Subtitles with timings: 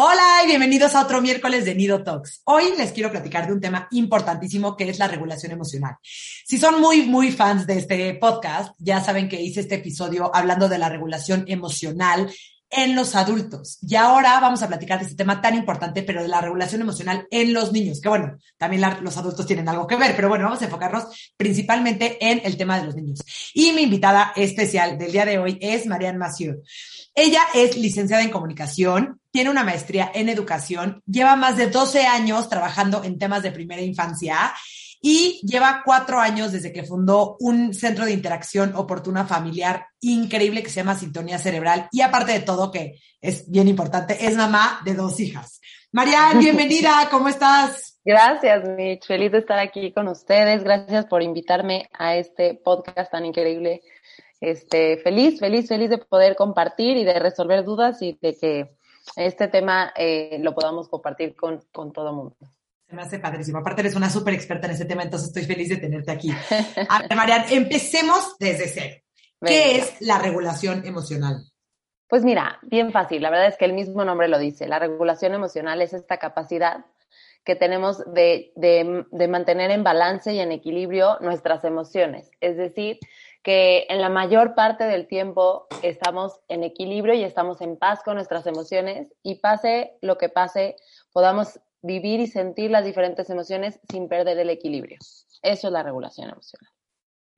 [0.00, 2.42] Hola y bienvenidos a otro miércoles de Nido Talks.
[2.44, 5.96] Hoy les quiero platicar de un tema importantísimo que es la regulación emocional.
[6.02, 10.68] Si son muy, muy fans de este podcast, ya saben que hice este episodio hablando
[10.68, 12.30] de la regulación emocional
[12.70, 13.78] en los adultos.
[13.82, 17.26] Y ahora vamos a platicar de este tema tan importante, pero de la regulación emocional
[17.32, 20.62] en los niños, que bueno, también los adultos tienen algo que ver, pero bueno, vamos
[20.62, 23.18] a enfocarnos principalmente en el tema de los niños.
[23.52, 26.62] Y mi invitada especial del día de hoy es Marianne Massieu.
[27.20, 32.48] Ella es licenciada en comunicación, tiene una maestría en educación, lleva más de 12 años
[32.48, 34.54] trabajando en temas de primera infancia
[35.02, 40.70] y lleva cuatro años desde que fundó un centro de interacción oportuna familiar increíble que
[40.70, 44.94] se llama Sintonía Cerebral y aparte de todo, que es bien importante, es mamá de
[44.94, 45.60] dos hijas.
[45.90, 47.98] Marian, bienvenida, ¿cómo estás?
[48.04, 49.08] Gracias, Mitch.
[49.08, 50.62] Feliz de estar aquí con ustedes.
[50.62, 53.82] Gracias por invitarme a este podcast tan increíble
[54.40, 58.76] este, feliz, feliz, feliz de poder compartir y de resolver dudas y de que
[59.16, 62.36] este tema eh, lo podamos compartir con, con todo el mundo.
[62.88, 63.58] Se me hace padrísimo.
[63.58, 66.30] Aparte eres una súper experta en este tema, entonces estoy feliz de tenerte aquí.
[66.88, 68.96] A ver, Marian, empecemos desde cero.
[69.44, 71.44] ¿Qué es la regulación emocional?
[72.08, 73.22] Pues mira, bien fácil.
[73.22, 74.66] La verdad es que el mismo nombre lo dice.
[74.66, 76.86] La regulación emocional es esta capacidad
[77.44, 82.30] que tenemos de, de, de mantener en balance y en equilibrio nuestras emociones.
[82.40, 82.98] Es decir,
[83.48, 88.16] que en la mayor parte del tiempo estamos en equilibrio y estamos en paz con
[88.16, 90.76] nuestras emociones y pase lo que pase,
[91.14, 94.98] podamos vivir y sentir las diferentes emociones sin perder el equilibrio.
[95.40, 96.70] Eso es la regulación emocional.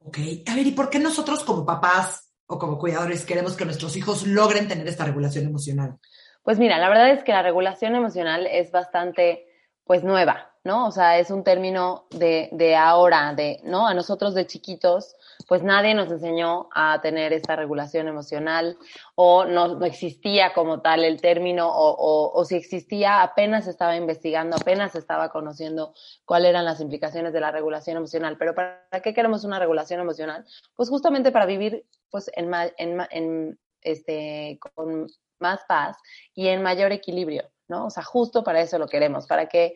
[0.04, 0.19] Ok,
[0.50, 4.27] a ver, ¿y por qué nosotros como papás o como cuidadores queremos que nuestros hijos
[4.27, 5.97] logren tener esta regulación emocional?
[6.42, 9.47] Pues mira, la verdad es que la regulación emocional es bastante,
[9.84, 10.88] pues nueva, ¿no?
[10.88, 13.87] O sea, es un término de, de ahora, de, ¿no?
[13.87, 15.15] A nosotros de chiquitos
[15.47, 18.77] pues nadie nos enseñó a tener esta regulación emocional
[19.15, 24.95] o no, existía como tal el término o, o, si existía apenas estaba investigando, apenas
[24.95, 28.37] estaba conociendo cuáles eran las implicaciones de la regulación emocional.
[28.39, 30.45] Pero ¿para qué queremos una regulación emocional?
[30.75, 35.07] Pues justamente para vivir pues en, en, en este, con
[35.39, 35.97] más paz
[36.34, 37.87] y en mayor equilibrio, ¿no?
[37.87, 39.75] O sea, justo para eso lo queremos, para que,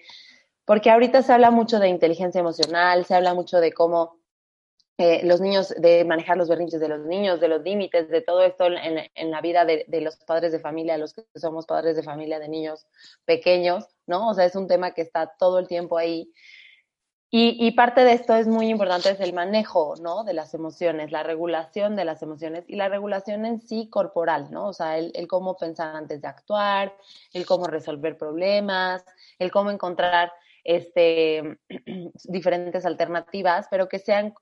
[0.64, 4.18] porque ahorita se habla mucho de inteligencia emocional, se habla mucho de cómo
[4.96, 8.44] eh, los niños, de manejar los berrinches de los niños, de los límites, de todo
[8.44, 11.96] esto en, en la vida de, de, los padres de familia, los que somos padres
[11.96, 12.86] de familia de niños
[13.24, 14.28] pequeños, ¿no?
[14.28, 16.32] O sea, es un tema que está todo el tiempo ahí.
[17.28, 20.22] Y, y, parte de esto es muy importante, es el manejo, ¿no?
[20.22, 24.68] De las emociones, la regulación de las emociones y la regulación en sí corporal, ¿no?
[24.68, 26.94] O sea, el, el cómo pensar antes de actuar,
[27.32, 29.04] el cómo resolver problemas,
[29.40, 31.58] el cómo encontrar este,
[32.24, 34.32] diferentes alternativas, pero que sean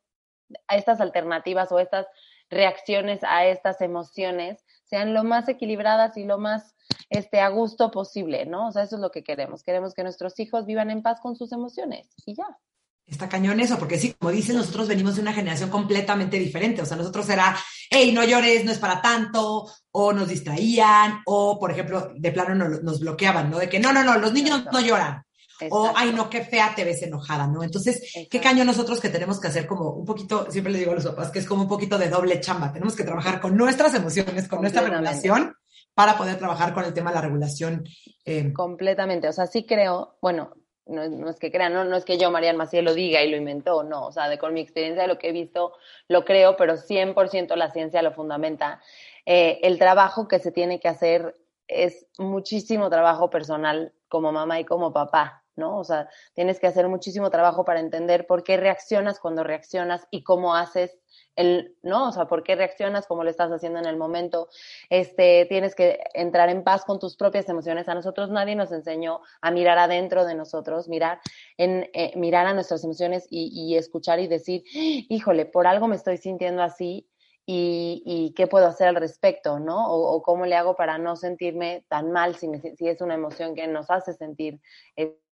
[0.68, 2.06] a estas alternativas o estas
[2.52, 6.74] reacciones a estas emociones sean lo más equilibradas y lo más
[7.08, 8.68] este, a gusto posible, ¿no?
[8.68, 9.62] O sea, eso es lo que queremos.
[9.62, 12.58] Queremos que nuestros hijos vivan en paz con sus emociones y ya.
[13.06, 16.82] Está cañón eso, porque sí, como dices, nosotros venimos de una generación completamente diferente.
[16.82, 17.56] O sea, nosotros era,
[17.90, 22.54] hey, no llores, no es para tanto, o nos distraían, o, por ejemplo, de plano
[22.54, 23.58] nos, nos bloqueaban, ¿no?
[23.58, 25.24] De que no, no, no, los niños no lloran.
[25.70, 27.62] O, ay, no, qué fea te ves enojada, ¿no?
[27.62, 30.94] Entonces, qué caño nosotros que tenemos que hacer como un poquito, siempre le digo a
[30.94, 32.72] los papás que es como un poquito de doble chamba.
[32.72, 35.56] Tenemos que trabajar con nuestras emociones, con nuestra regulación,
[35.94, 37.84] para poder trabajar con el tema de la regulación.
[38.24, 38.52] Eh.
[38.52, 39.28] Completamente.
[39.28, 40.54] O sea, sí creo, bueno,
[40.86, 43.36] no, es que crean, no, no, es que yo, Marian Maciel, lo diga y lo
[43.36, 45.72] inventó, no, o sea, de, con mi experiencia, de lo que he visto,
[46.08, 48.80] lo creo, pero 100% la ciencia lo fundamenta.
[49.24, 51.36] Eh, el trabajo que se tiene que hacer
[51.68, 55.78] es muchísimo trabajo personal como mamá y como papá, ¿no?
[55.78, 60.22] O sea, tienes que hacer muchísimo trabajo para entender por qué reaccionas cuando reaccionas y
[60.22, 60.98] cómo haces
[61.36, 62.08] el, ¿no?
[62.08, 64.48] O sea, por qué reaccionas como lo estás haciendo en el momento.
[64.90, 67.88] Este, tienes que entrar en paz con tus propias emociones.
[67.88, 71.20] A nosotros nadie nos enseñó a mirar adentro de nosotros, mirar,
[71.56, 75.96] en, eh, mirar a nuestras emociones y, y, escuchar y decir, híjole, por algo me
[75.96, 77.08] estoy sintiendo así
[77.46, 79.88] y, y qué puedo hacer al respecto, ¿no?
[79.88, 83.14] O, o, cómo le hago para no sentirme tan mal si, me, si es una
[83.14, 84.60] emoción que nos hace sentir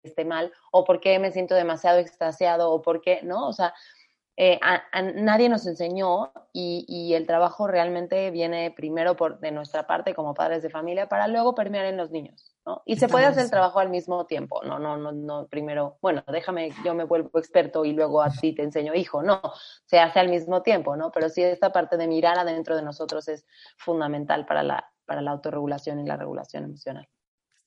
[0.03, 3.49] este mal, o por qué me siento demasiado extasiado, o por qué, ¿no?
[3.49, 3.75] O sea,
[4.39, 9.51] eh, a, a nadie nos enseñó y, y, el trabajo realmente viene primero por, de
[9.51, 12.83] nuestra parte como padres de familia para luego permear en los niños, ¿no?
[12.87, 16.25] Y se puede hacer el trabajo al mismo tiempo, no, no, no, no, primero, bueno,
[16.29, 19.43] déjame, yo me vuelvo experto y luego a ti te enseño, hijo, no,
[19.85, 21.13] se hace al mismo tiempo, ¿no?
[21.13, 23.45] Pero sí esta parte de mirar adentro de nosotros es
[23.77, 27.07] fundamental para la, para la autorregulación y la regulación emocional.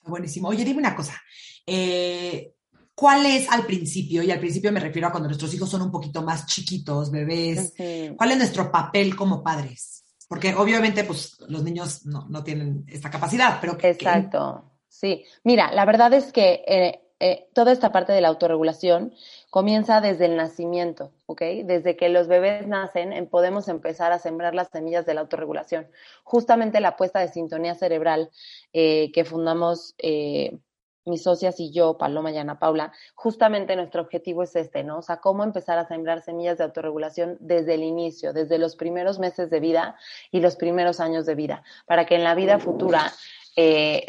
[0.06, 0.50] Buenísimo.
[0.50, 1.22] Oye, dime una cosa.
[1.66, 2.54] Eh,
[2.94, 4.24] ¿Cuál es al principio?
[4.24, 7.74] Y al principio me refiero a cuando nuestros hijos son un poquito más chiquitos, bebés.
[8.16, 10.06] ¿Cuál es nuestro papel como padres?
[10.28, 13.78] Porque obviamente, pues, los niños no, no tienen esta capacidad, pero...
[13.82, 14.64] Exacto.
[14.64, 14.76] Que...
[14.88, 15.26] Sí.
[15.44, 19.12] Mira, la verdad es que eh, eh, toda esta parte de la autorregulación
[19.50, 21.42] comienza desde el nacimiento, ¿ok?
[21.64, 25.88] Desde que los bebés nacen, en, podemos empezar a sembrar las semillas de la autorregulación.
[26.24, 28.30] Justamente la puesta de sintonía cerebral
[28.74, 30.60] eh, que fundamos eh,
[31.06, 35.00] mis socias y yo, Paloma y Ana Paula, justamente nuestro objetivo es este, ¿no?
[35.00, 39.18] O sea, cómo empezar a sembrar semillas de autorregulación desde el inicio, desde los primeros
[39.18, 39.96] meses de vida
[40.30, 43.12] y los primeros años de vida, para que en la vida futura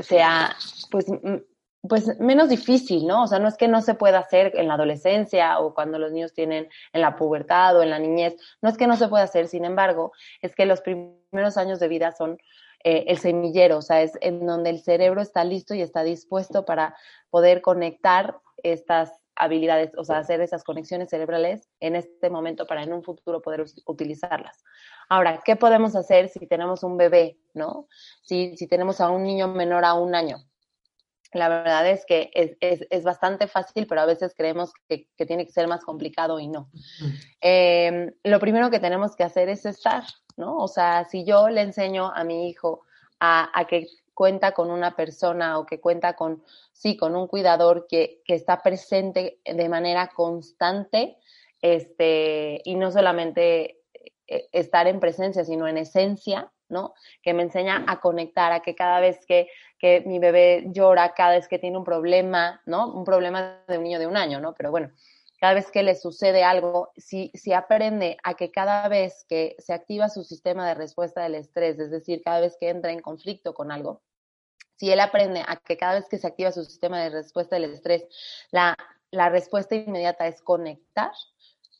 [0.03, 0.57] sea,
[0.91, 1.07] pues,
[1.89, 3.25] pues menos difícil, ¿no?
[3.25, 6.13] O sea, no es que no se pueda hacer en la adolescencia o cuando los
[6.13, 9.25] niños tienen en la pubertad o en la niñez, no es que no se pueda
[9.25, 10.13] hacer, sin embargo,
[10.43, 12.39] es que los primeros años de vida son
[12.85, 16.65] eh, el semillero, o sea, es en donde el cerebro está listo y está dispuesto
[16.65, 16.97] para
[17.31, 22.93] poder conectar estas habilidades, o sea, hacer esas conexiones cerebrales en este momento para en
[22.93, 24.65] un futuro poder utilizarlas.
[25.09, 27.87] Ahora, ¿qué podemos hacer si tenemos un bebé, no?
[28.23, 30.39] Si, si tenemos a un niño menor a un año,
[31.37, 35.27] la verdad es que es, es, es, bastante fácil, pero a veces creemos que, que
[35.27, 36.71] tiene que ser más complicado y no.
[37.41, 40.05] Eh, lo primero que tenemos que hacer es estar,
[40.37, 40.57] ¿no?
[40.57, 42.83] O sea, si yo le enseño a mi hijo
[43.21, 46.43] a, a que cuenta con una persona o que cuenta con,
[46.73, 51.19] sí, con un cuidador que, que está presente de manera constante,
[51.61, 53.81] este, y no solamente
[54.27, 56.95] eh, estar en presencia, sino en esencia, ¿no?
[57.23, 61.33] Que me enseña a conectar, a que cada vez que, que, mi bebé llora, cada
[61.33, 62.93] vez que tiene un problema, ¿no?
[62.93, 64.55] Un problema de un niño de un año, ¿no?
[64.55, 64.91] Pero bueno,
[65.39, 69.75] cada vez que le sucede algo, si, si aprende a que cada vez que se
[69.75, 73.55] activa su sistema de respuesta del estrés, es decir, cada vez que entra en conflicto
[73.55, 74.03] con algo,
[74.77, 77.73] si él aprende a que cada vez que se activa su sistema de respuesta del
[77.73, 78.07] estrés,
[78.51, 78.77] la,
[79.11, 81.13] la respuesta inmediata es conectar,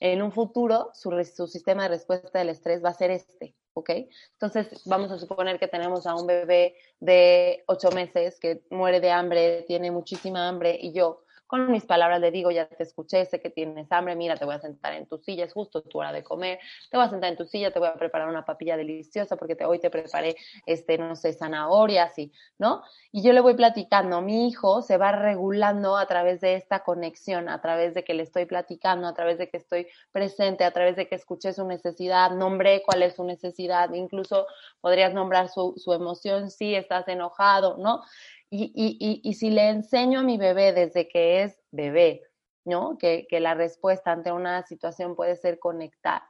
[0.01, 3.91] en un futuro su, su sistema de respuesta del estrés va a ser este, ¿ok?
[4.33, 9.11] Entonces, vamos a suponer que tenemos a un bebé de ocho meses que muere de
[9.11, 13.41] hambre, tiene muchísima hambre y yo con mis palabras le digo, ya te escuché, sé
[13.41, 16.13] que tienes hambre, mira, te voy a sentar en tu silla, es justo tu hora
[16.13, 16.59] de comer,
[16.91, 19.55] te voy a sentar en tu silla, te voy a preparar una papilla deliciosa porque
[19.55, 22.83] te, hoy te preparé, este, no sé, zanahorias y, ¿no?
[23.13, 27.49] Y yo le voy platicando, mi hijo se va regulando a través de esta conexión,
[27.49, 30.97] a través de que le estoy platicando, a través de que estoy presente, a través
[30.97, 34.47] de que escuché su necesidad, nombré cuál es su necesidad, incluso
[34.81, 38.03] podrías nombrar su, su emoción, sí, estás enojado, ¿no?
[38.51, 42.23] Y, y, y, si le enseño a mi bebé desde que es bebé,
[42.65, 42.97] ¿no?
[42.97, 46.23] Que, que, la respuesta ante una situación puede ser conectar,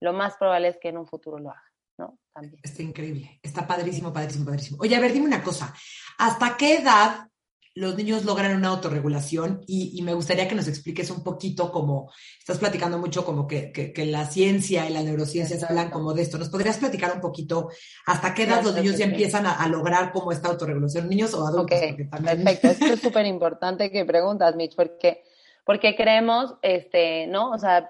[0.00, 2.18] lo más probable es que en un futuro lo haga, ¿no?
[2.32, 2.60] También.
[2.62, 4.78] Está increíble, está padrísimo, padrísimo, padrísimo.
[4.80, 5.72] Oye, a ver, dime una cosa,
[6.18, 7.28] ¿hasta qué edad
[7.74, 12.12] los niños logran una autorregulación y, y, me gustaría que nos expliques un poquito como,
[12.38, 16.14] estás platicando mucho como que, que, que la ciencia y la neurociencia se hablan como
[16.14, 16.38] de esto.
[16.38, 17.70] ¿Nos podrías platicar un poquito
[18.06, 21.44] hasta qué edad los niños ya empiezan a, a, lograr como esta autorregulación, niños o
[21.44, 21.76] adultos?
[21.76, 22.08] Okay.
[22.08, 22.44] También...
[22.44, 25.24] Perfecto, esto es súper importante que preguntas, Mitch, porque,
[25.64, 27.50] porque creemos, este, ¿no?
[27.50, 27.88] O sea,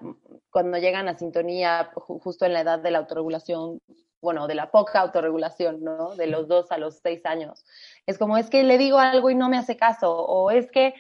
[0.51, 3.81] cuando llegan a sintonía justo en la edad de la autorregulación,
[4.25, 6.17] bueno, de la poca autorregulación, ¿no?
[6.17, 7.65] De los dos a los seis años.
[8.07, 10.95] Es como, es que le digo algo y no me hace caso, o es que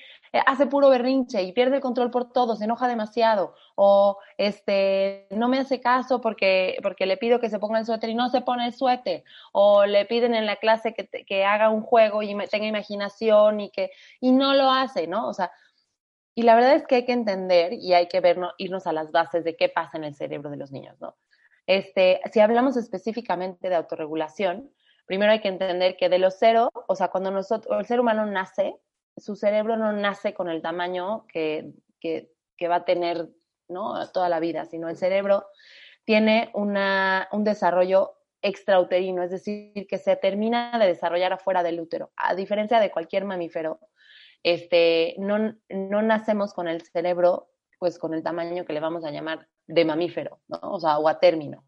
[0.47, 5.49] hace puro berrinche y pierde el control por todo, se enoja demasiado, o este, no
[5.49, 8.40] me hace caso porque, porque le pido que se ponga el suéter y no se
[8.40, 12.37] pone el suéter, o le piden en la clase que, que haga un juego y
[12.49, 13.90] tenga imaginación y que,
[14.21, 15.28] y no lo hace, ¿no?
[15.28, 15.50] O sea,
[16.35, 19.12] y la verdad es que hay que entender y hay que vernos, irnos a las
[19.12, 21.16] bases de qué pasa en el cerebro de los niños, ¿no?
[21.66, 24.71] Este, si hablamos específicamente de autorregulación,
[25.06, 28.26] primero hay que entender que de los cero, o sea, cuando nosotros, el ser humano
[28.26, 28.76] nace,
[29.16, 33.28] su cerebro no nace con el tamaño que, que, que va a tener
[34.12, 35.47] toda la vida, sino el cerebro
[36.04, 42.12] tiene un desarrollo extrauterino, es decir, que se termina de desarrollar afuera del útero.
[42.16, 43.80] A diferencia de cualquier mamífero,
[44.42, 47.49] este, no, no nacemos con el cerebro,
[47.85, 50.59] pues con el tamaño que le vamos a llamar de mamífero, ¿no?
[50.62, 51.67] o sea, o a término.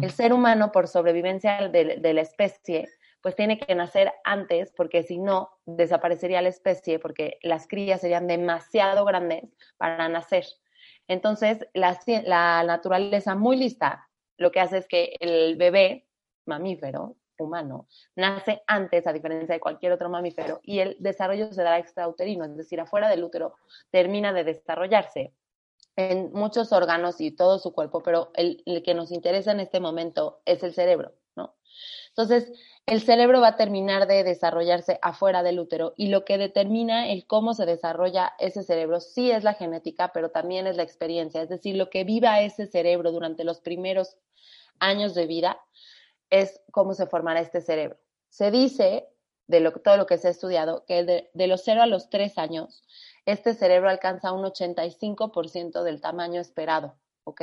[0.00, 2.88] El ser humano, por sobrevivencia de, de, la especie,
[3.20, 8.28] pues tiene que nacer antes, porque si no, desaparecería la especie, porque las crías serían
[8.28, 10.46] demasiado grandes para nacer.
[11.08, 16.06] Entonces, la, la naturaleza muy lista lo que hace es que el bebé
[16.44, 21.76] mamífero humano nace antes, a diferencia de cualquier otro mamífero, y el desarrollo se da
[21.76, 23.56] extrauterino, es decir, afuera del útero,
[23.90, 25.32] termina de desarrollarse
[25.96, 30.40] en muchos órganos y todo su cuerpo, pero el, que nos interesa en este momento
[30.44, 31.54] es el cerebro, ¿no?
[32.10, 32.52] Entonces,
[32.86, 37.26] el cerebro va a terminar de desarrollarse afuera del útero y lo que determina el
[37.26, 41.48] cómo se desarrolla ese cerebro sí es la genética, pero también es la experiencia, es
[41.48, 44.16] decir, lo que viva ese cerebro durante los primeros
[44.78, 45.60] años de vida
[46.30, 47.98] es cómo se formará este cerebro.
[48.28, 49.08] Se dice,
[49.46, 52.10] de lo, todo lo que se ha estudiado, que de, de los 0 a los
[52.10, 52.82] 3 años,
[53.26, 57.42] este cerebro alcanza un 85% del tamaño esperado, ¿ok?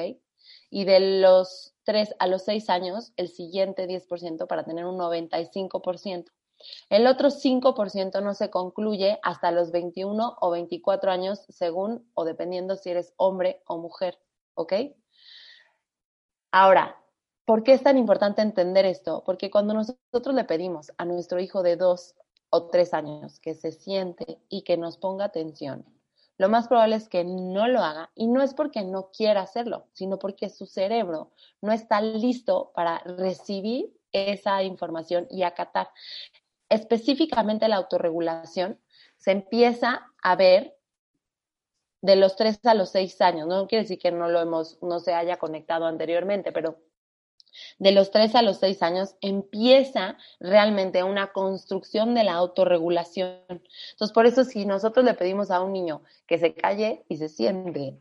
[0.69, 6.31] Y de los 3 a los 6 años, el siguiente 10% para tener un 95%.
[6.89, 12.75] El otro 5% no se concluye hasta los 21 o 24 años, según o dependiendo
[12.75, 14.17] si eres hombre o mujer,
[14.55, 14.73] ¿ok?
[16.51, 16.97] Ahora,
[17.45, 19.23] ¿Por qué es tan importante entender esto?
[19.25, 22.15] Porque cuando nosotros le pedimos a nuestro hijo de dos
[22.55, 25.85] o tres años que se siente y que nos ponga atención,
[26.37, 29.87] lo más probable es que no lo haga y no es porque no quiera hacerlo,
[29.93, 31.31] sino porque su cerebro
[31.61, 35.89] no está listo para recibir esa información y acatar.
[36.69, 38.79] Específicamente la autorregulación
[39.17, 40.77] se empieza a ver
[42.01, 43.47] de los tres a los seis años.
[43.47, 46.77] No quiere decir que no lo hemos, no se haya conectado anteriormente, pero
[47.79, 53.39] de los 3 a los 6 años empieza realmente una construcción de la autorregulación.
[53.47, 57.29] Entonces, por eso si nosotros le pedimos a un niño que se calle y se
[57.29, 57.97] siente,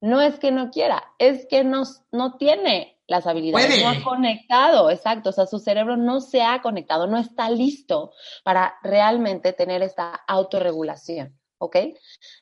[0.00, 4.90] no es que no quiera, es que no, no tiene las habilidades, no ha conectado,
[4.90, 9.82] exacto, o sea, su cerebro no se ha conectado, no está listo para realmente tener
[9.82, 11.38] esta autorregulación.
[11.62, 11.76] ¿Ok?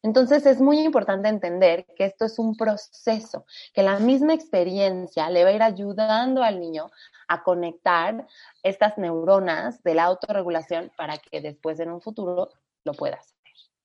[0.02, 5.44] Entonces es muy importante entender que esto es un proceso, que la misma experiencia le
[5.44, 6.90] va a ir ayudando al niño
[7.28, 8.26] a conectar
[8.62, 12.48] estas neuronas de la autorregulación para que después en un futuro
[12.82, 13.36] lo pueda hacer,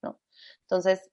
[0.02, 0.22] ¿no?
[0.62, 1.12] Entonces,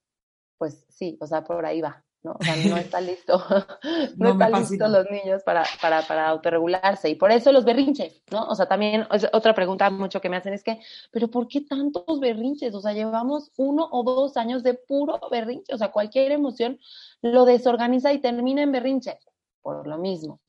[0.56, 2.04] pues sí, o sea, por ahí va.
[2.22, 2.32] ¿No?
[2.38, 3.42] O sea, no está listo,
[4.16, 7.08] no, están listos los niños para, para, para autorregularse.
[7.10, 8.46] Y por eso los berrinches, ¿no?
[8.46, 12.20] O sea, también otra pregunta mucho que me hacen es que, ¿pero por qué tantos
[12.20, 12.74] berrinches?
[12.74, 15.74] O sea, llevamos uno o dos años de puro berrinche.
[15.74, 16.78] O sea, cualquier emoción
[17.22, 19.18] lo desorganiza y termina en berrinche.
[19.62, 20.41] Por lo mismo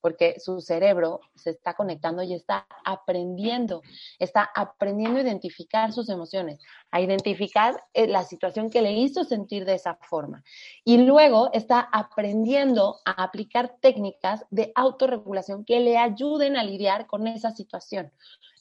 [0.00, 3.82] porque su cerebro se está conectando y está aprendiendo,
[4.18, 9.64] está aprendiendo a identificar sus emociones, a identificar eh, la situación que le hizo sentir
[9.64, 10.44] de esa forma.
[10.84, 17.26] Y luego está aprendiendo a aplicar técnicas de autorregulación que le ayuden a lidiar con
[17.26, 18.12] esa situación.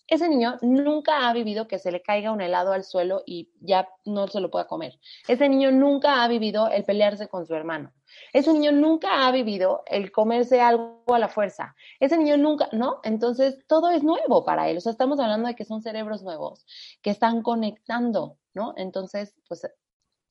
[0.08, 3.90] Ese niño nunca ha vivido que se le caiga un helado al suelo y ya
[4.06, 4.98] no se lo pueda comer.
[5.28, 7.94] Ese niño nunca ha vivido el pelearse con su hermano.
[8.32, 11.76] Ese niño nunca ha vivido el comerse algo a la fuerza.
[12.00, 13.00] Ese niño nunca, ¿no?
[13.04, 14.78] Entonces, todo es nuevo para él.
[14.78, 16.66] O sea, estamos hablando de que son cerebros nuevos
[17.02, 18.74] que están conectando, ¿no?
[18.78, 19.66] Entonces, pues,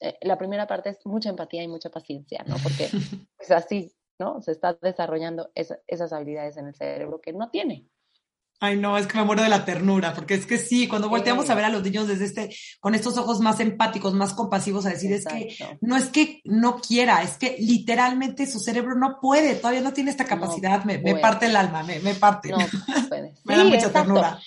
[0.00, 2.56] eh, la primera parte es mucha empatía y mucha paciencia, ¿no?
[2.62, 2.88] Porque
[3.38, 4.40] es así, ¿no?
[4.40, 7.86] Se está desarrollando esas habilidades en el cerebro que no tiene.
[8.58, 11.50] Ay, no, es que me muero de la ternura, porque es que sí, cuando volteamos
[11.50, 14.90] a ver a los niños desde este, con estos ojos más empáticos, más compasivos, a
[14.90, 19.56] decir, es que no es que no quiera, es que literalmente su cerebro no puede,
[19.56, 22.48] todavía no tiene esta capacidad, me, parte el alma, me, parte.
[22.48, 22.58] No
[23.08, 23.34] puede.
[23.44, 24.40] me da mucha ternura.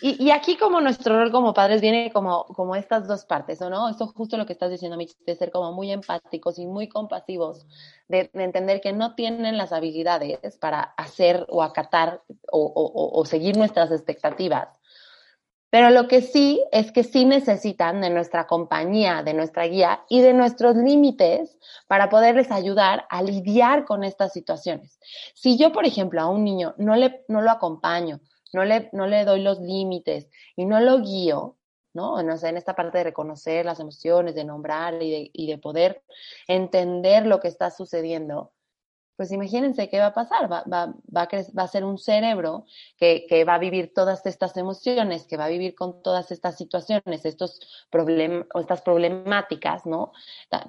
[0.00, 3.88] Y, aquí como nuestro rol como padres viene como, como estas dos partes, ¿no?
[3.88, 7.64] Esto justo lo que estás diciendo, Mitch, de ser como muy empáticos y muy compasivos,
[8.08, 12.72] de, entender que no tienen las habilidades para hacer o acatar o,
[13.14, 14.68] o seguir nuestras expectativas.
[15.74, 20.20] Pero lo que sí es que sí necesitan de nuestra compañía, de nuestra guía y
[20.20, 21.58] de nuestros límites
[21.88, 25.00] para poderles ayudar a lidiar con estas situaciones.
[25.34, 28.20] Si yo, por ejemplo, a un niño no, le, no lo acompaño,
[28.54, 31.56] no le, no le doy los límites y no lo guío,
[31.92, 32.22] ¿no?
[32.22, 35.58] no sé, en esta parte de reconocer las emociones, de nombrar y de, y de
[35.58, 36.02] poder
[36.48, 38.52] entender lo que está sucediendo,
[39.16, 40.50] pues imagínense qué va a pasar.
[40.50, 44.26] Va, va, va, a, va a ser un cerebro que, que, va a vivir todas
[44.26, 49.86] estas emociones, que va a vivir con todas estas situaciones, estos problem, o estas problemáticas,
[49.86, 50.12] ¿no?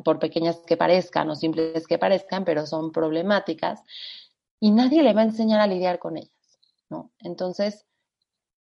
[0.04, 3.82] Por pequeñas que parezcan o simples que parezcan, pero son problemáticas.
[4.60, 6.35] Y nadie le va a enseñar a lidiar con ellas,
[6.90, 7.12] ¿no?
[7.20, 7.86] Entonces,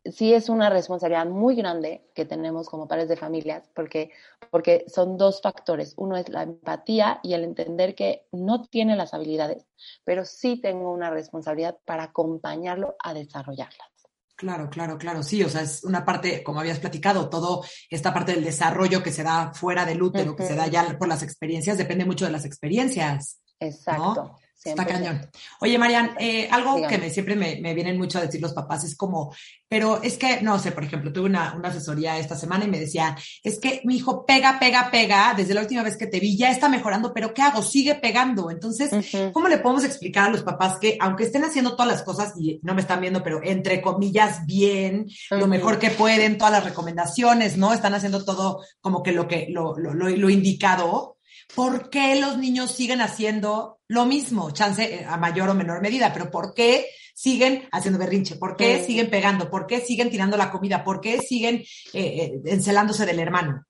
[0.05, 4.11] sí es una responsabilidad muy grande que tenemos como padres de familias, porque,
[4.51, 5.95] porque son dos factores.
[5.97, 9.67] Uno es la empatía y el entender que no tiene las habilidades,
[10.05, 13.89] pero sí tengo una responsabilidad para acompañarlo a desarrollarlas.
[14.37, 18.33] Claro, claro, claro, sí, o sea, es una parte, como habías platicado, todo esta parte
[18.33, 21.79] del desarrollo que se da fuera del útero, que se da ya por las experiencias,
[21.79, 23.41] depende mucho de las experiencias.
[23.61, 24.37] Exacto.
[24.65, 25.31] Está cañón.
[25.61, 28.83] Oye, Marian, eh, algo que me, siempre me, me, vienen mucho a decir los papás
[28.85, 29.35] es como,
[29.69, 32.81] pero es que, no sé, por ejemplo, tuve una, una, asesoría esta semana y me
[32.81, 36.39] decía, es que mi hijo pega, pega, pega, desde la última vez que te vi
[36.39, 37.61] ya está mejorando, pero ¿qué hago?
[37.61, 38.51] Sigue pegando.
[38.51, 38.91] Entonces,
[39.35, 42.59] ¿cómo le podemos explicar a los papás que, aunque estén haciendo todas las cosas, y
[42.63, 47.59] no me están viendo, pero entre comillas, bien, lo mejor que pueden, todas las recomendaciones,
[47.59, 47.75] ¿no?
[47.75, 51.14] Están haciendo todo como que lo que, lo, lo, lo, lo indicado,
[51.55, 54.51] ¿por qué los niños siguen haciendo lo mismo?
[54.51, 58.37] Chance eh, a mayor o menor medida, pero ¿por qué siguen haciendo berrinche?
[58.37, 59.51] ¿Por qué siguen pegando?
[59.51, 60.83] ¿Por qué siguen tirando la comida?
[60.83, 63.65] ¿Por qué siguen eh, eh, encelándose del hermano?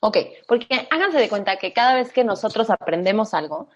[0.00, 3.70] Ok, porque háganse de cuenta que cada vez que nosotros aprendemos algo,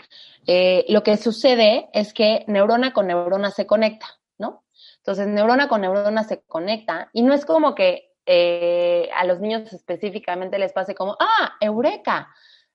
[0.47, 4.07] lo que sucede es que neurona con neurona se conecta,
[4.37, 4.65] ¿no?
[4.99, 10.59] Entonces, neurona con neurona se conecta y no es como que a los niños específicamente
[10.59, 12.29] les pase como, ah, eureka,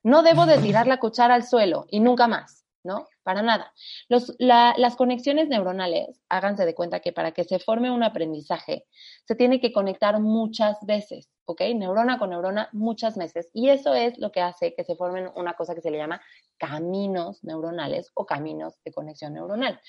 [0.04, 3.08] no debo de tirar la cuchara al suelo y nunca más, ¿no?
[3.22, 3.72] Para nada.
[4.38, 8.84] Las conexiones neuronales, háganse de cuenta que para que se forme un aprendizaje,
[9.26, 11.62] se tiene que conectar muchas veces, ¿ok?
[11.74, 13.48] Neurona con neurona muchas veces.
[13.54, 16.20] Y eso es lo que hace que se formen una cosa que se le llama
[16.58, 19.80] caminos neuronales o caminos de conexión neuronal.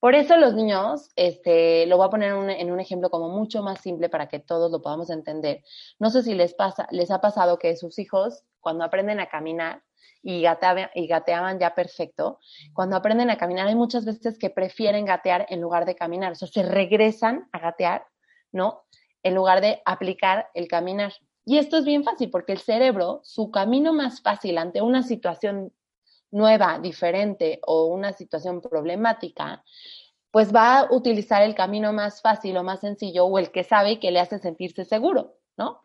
[0.00, 3.80] Por eso los niños, este, lo voy a poner en un ejemplo como mucho más
[3.80, 5.64] simple para que todos lo podamos entender.
[5.98, 9.82] No sé si les pasa, les ha pasado que sus hijos, cuando aprenden a caminar
[10.22, 12.38] y, gateaban, y gateaban ya perfecto,
[12.74, 16.32] cuando aprenden a caminar hay muchas veces que prefieren gatear en lugar de caminar.
[16.32, 18.06] O sea, se regresan a gatear,
[18.52, 18.84] ¿no?
[19.24, 21.12] En lugar de aplicar el caminar.
[21.44, 25.72] Y esto es bien fácil porque el cerebro, su camino más fácil ante una situación
[26.30, 29.64] nueva, diferente o una situación problemática,
[30.30, 33.98] pues va a utilizar el camino más fácil o más sencillo o el que sabe
[33.98, 35.84] que le hace sentirse seguro, ¿no?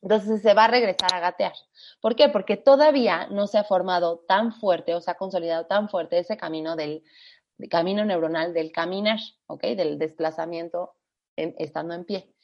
[0.00, 1.54] Entonces se va a regresar a gatear.
[2.00, 2.28] ¿Por qué?
[2.28, 6.36] Porque todavía no se ha formado tan fuerte o se ha consolidado tan fuerte ese
[6.36, 7.02] camino del
[7.70, 9.62] camino neuronal del caminar, ¿ok?
[9.62, 10.96] Del desplazamiento
[11.36, 12.34] estando en pie.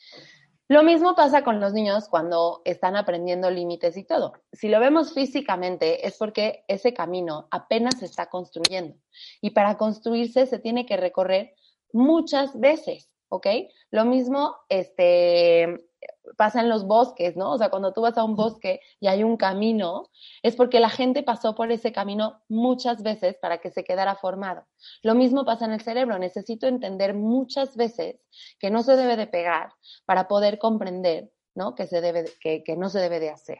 [0.70, 4.34] Lo mismo pasa con los niños cuando están aprendiendo límites y todo.
[4.52, 8.94] Si lo vemos físicamente es porque ese camino apenas se está construyendo
[9.40, 11.56] y para construirse se tiene que recorrer
[11.92, 13.48] muchas veces, ¿ok?
[13.90, 15.89] Lo mismo, este,
[16.36, 17.52] pasa en los bosques, ¿no?
[17.52, 20.08] O sea, cuando tú vas a un bosque y hay un camino,
[20.42, 24.66] es porque la gente pasó por ese camino muchas veces para que se quedara formado.
[25.02, 26.18] Lo mismo pasa en el cerebro.
[26.18, 28.20] Necesito entender muchas veces
[28.58, 29.72] que no se debe de pegar
[30.06, 31.74] para poder comprender ¿no?
[31.74, 33.58] Que, se debe, que, que, no se debe de hacer.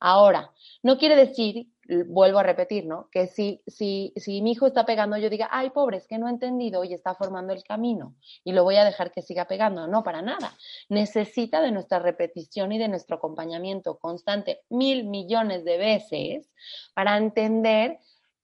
[0.00, 0.52] Ahora,
[0.82, 1.68] no quiere decir,
[2.06, 3.08] vuelvo a repetir, ¿no?
[3.10, 6.28] Que si, si, si mi hijo está pegando, yo diga, ay, pobre, es que no
[6.28, 9.86] he entendido y está formando el camino y lo voy a dejar que siga pegando.
[9.88, 10.54] No, para nada.
[10.88, 16.50] Necesita de nuestra repetición y de nuestro acompañamiento constante mil millones de veces
[16.94, 17.98] para entender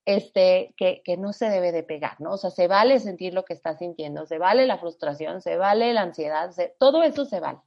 [0.09, 2.33] este, que, no se debe de pegar, ¿no?
[2.33, 5.93] O sea, se vale sentir lo que está sintiendo, se vale la frustración, se vale
[5.93, 7.59] la ansiedad, todo eso se vale.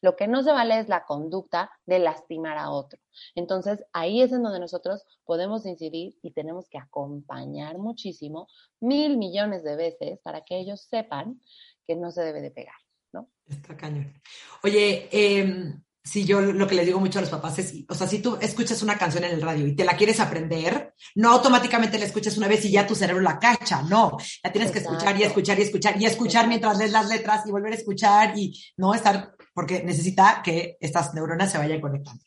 [0.00, 3.00] Lo que no se vale es la conducta de lastimar a otro.
[3.34, 8.46] Entonces, ahí es en donde nosotros podemos incidir y tenemos que acompañar muchísimo,
[8.78, 11.42] mil millones de veces, para que ellos sepan
[11.84, 12.78] que no se debe de pegar,
[13.12, 13.28] ¿no?
[13.48, 14.14] Está cañón.
[14.62, 15.74] Oye, eh,
[16.08, 18.38] si yo lo que les digo mucho a los papás es, o sea, si tú
[18.40, 22.38] escuchas una canción en el radio y te la quieres aprender, no automáticamente la escuchas
[22.38, 25.58] una vez y ya tu cerebro la cacha, no, la tienes que escuchar y escuchar
[25.58, 29.36] y escuchar y escuchar mientras lees las letras y volver a escuchar y no estar
[29.58, 32.22] porque necesita que estas neuronas se vayan conectando.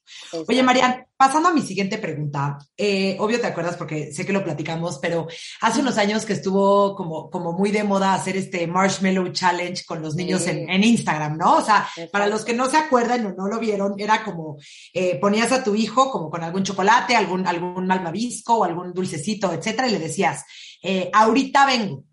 [0.50, 4.44] Oye, Marian, pasando a mi siguiente pregunta, eh, obvio te acuerdas porque sé que lo
[4.44, 5.28] platicamos, pero
[5.62, 10.02] hace unos años que estuvo como, como muy de moda hacer este Marshmallow Challenge con
[10.02, 11.56] los niños en, en, Instagram, ¿no?
[11.56, 14.58] O sea, para los que no se acuerdan o no lo vieron, era como
[14.94, 19.54] eh, ponías a tu hijo como con algún chocolate, algún, algún malvavisco o algún dulcecito,
[19.54, 20.44] etcétera, y le decías,
[20.84, 22.04] eh, ahorita vengo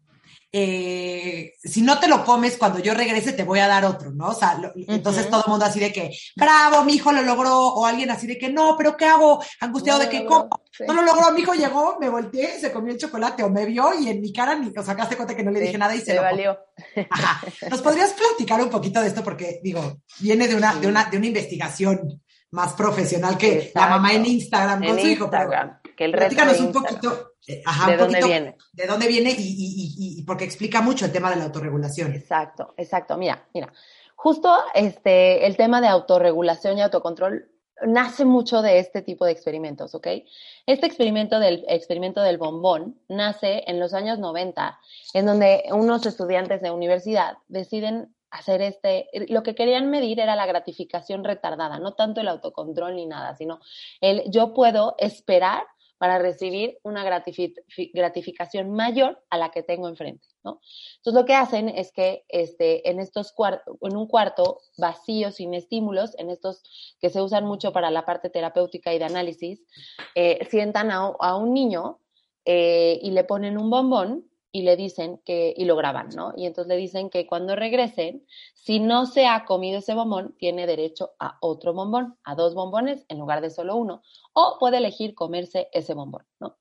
[0.50, 4.28] eh, si no te lo comes cuando yo regrese, te voy a dar otro, ¿no?
[4.28, 7.84] O sea, entonces todo el mundo así de que, bravo, mi hijo lo logró, o
[7.84, 9.42] alguien así de que, no, pero ¿qué hago?
[9.60, 10.48] Angustiado de que, ¿cómo?
[10.86, 13.92] No lo logró, mi hijo llegó, me volteé, se comió el chocolate o me vio
[14.00, 16.14] y en mi cara ni, o sacaste cuenta que no le dije nada y se,
[16.14, 16.58] lo valió.
[17.10, 17.46] Ajá.
[17.70, 19.22] ¿Nos podrías platicar un poquito de esto?
[19.22, 24.14] Porque, digo, viene de una, de una, de una investigación más profesional que la mamá
[24.14, 25.30] en Instagram con su hijo.
[25.30, 25.50] Pero,
[25.98, 28.56] que el platícanos un poquito eh, ¿De dónde viene?
[28.72, 29.34] ¿De dónde viene?
[29.36, 32.14] Y, porque explica mucho el tema de la autorregulación.
[32.14, 33.16] Exacto, exacto.
[33.16, 33.72] Mira, mira.
[34.14, 37.50] Justo este, el tema de autorregulación y autocontrol
[37.84, 40.06] nace mucho de este tipo de experimentos, ¿ok?
[40.66, 44.78] Este experimento del experimento del bombón nace en los años 90,
[45.14, 50.46] en donde unos estudiantes de universidad deciden hacer este, lo que querían medir era la
[50.46, 53.60] gratificación retardada, no tanto el autocontrol ni nada, sino
[54.00, 55.62] el yo puedo esperar
[55.98, 60.60] para recibir una gratificación mayor a la que tengo enfrente, ¿no?
[60.96, 63.34] Entonces lo que hacen es que este, en, estos
[63.82, 66.62] en un cuarto vacío, sin estímulos, en estos
[67.00, 69.64] que se usan mucho para la parte terapéutica y de análisis,
[70.14, 72.00] eh, sientan a, un niño
[72.44, 76.32] eh, y le ponen un bombón y le dicen que, y lo graban, ¿no?
[76.36, 80.66] Y entonces le dicen que cuando regresen, si no se ha comido ese bombón, tiene
[80.66, 85.14] derecho a otro bombón, a dos bombones en lugar de solo uno, o puede elegir
[85.14, 86.56] comerse ese bombón, ¿no?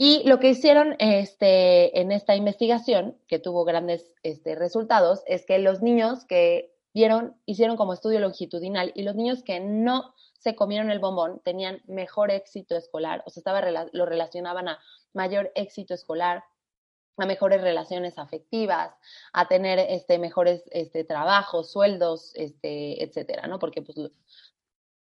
[0.00, 5.58] Y lo que hicieron este, en esta investigación, que tuvo grandes este, resultados, es que
[5.58, 10.90] los niños que vieron, hicieron como estudio longitudinal y los niños que no se comieron
[10.90, 13.60] el bombón tenían mejor éxito escolar, o sea, estaba,
[13.92, 14.78] lo relacionaban a
[15.12, 16.44] mayor éxito escolar,
[17.20, 18.92] a mejores relaciones afectivas,
[19.32, 23.58] a tener este, mejores este, trabajos, sueldos, este, etcétera, ¿no?
[23.58, 23.96] Porque pues,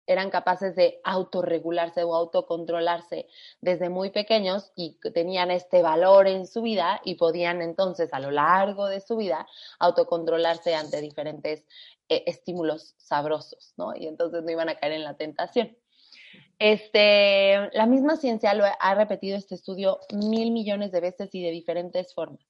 [0.07, 3.29] eran capaces de autorregularse o autocontrolarse
[3.61, 8.31] desde muy pequeños y tenían este valor en su vida y podían entonces a lo
[8.31, 9.47] largo de su vida
[9.79, 11.65] autocontrolarse ante diferentes
[12.09, 13.97] eh, estímulos sabrosos, ¿no?
[13.97, 15.77] Y entonces no iban a caer en la tentación.
[16.59, 21.51] Este, la misma ciencia lo ha repetido este estudio mil millones de veces y de
[21.51, 22.41] diferentes formas.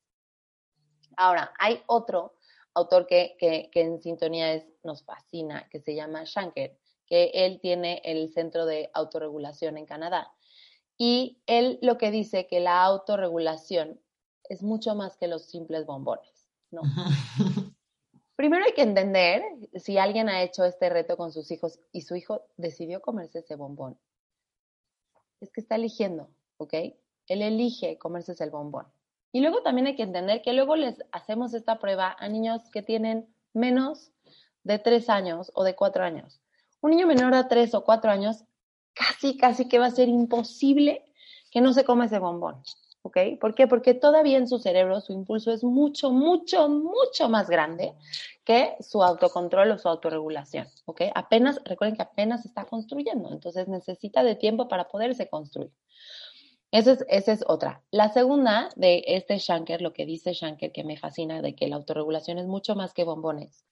[1.16, 2.34] Ahora, hay otro
[2.74, 8.02] autor que, que, en sintonía es, nos fascina, que se llama Shanker, que él tiene
[8.04, 10.32] el Centro de Autorregulación en Canadá.
[10.98, 14.00] Y él lo que dice que la autorregulación
[14.48, 16.82] es mucho más que los simples bombones, ¿no?
[18.36, 19.42] Primero hay que entender
[19.76, 23.56] si alguien ha hecho este reto con sus hijos y su hijo decidió comerse ese
[23.56, 23.98] bombón.
[25.40, 26.74] Es que está eligiendo, ¿ok?
[27.28, 28.86] Él elige comerse ese bombón.
[29.32, 32.82] Y luego también hay que entender que luego les hacemos esta prueba a niños que
[32.82, 34.12] tienen menos
[34.64, 36.40] de tres años o de cuatro años.
[36.82, 38.44] Un niño menor de tres o cuatro años,
[38.92, 41.04] casi, casi que va a ser imposible
[41.50, 42.62] que no se coma ese bombón.
[43.06, 43.38] ¿Ok?
[43.40, 43.68] ¿Por qué?
[43.68, 47.94] Porque todavía en su cerebro su impulso es mucho, mucho, mucho más grande
[48.44, 51.02] que su autocontrol o su autorregulación, ¿ok?
[51.14, 55.70] Apenas, recuerden que apenas está construyendo, entonces necesita de tiempo para poderse construir.
[56.72, 57.82] Esa es, esa es otra.
[57.92, 61.76] La segunda de este Shanker, lo que dice Shanker, que me fascina, de que la
[61.76, 63.64] autorregulación es mucho más que bombones.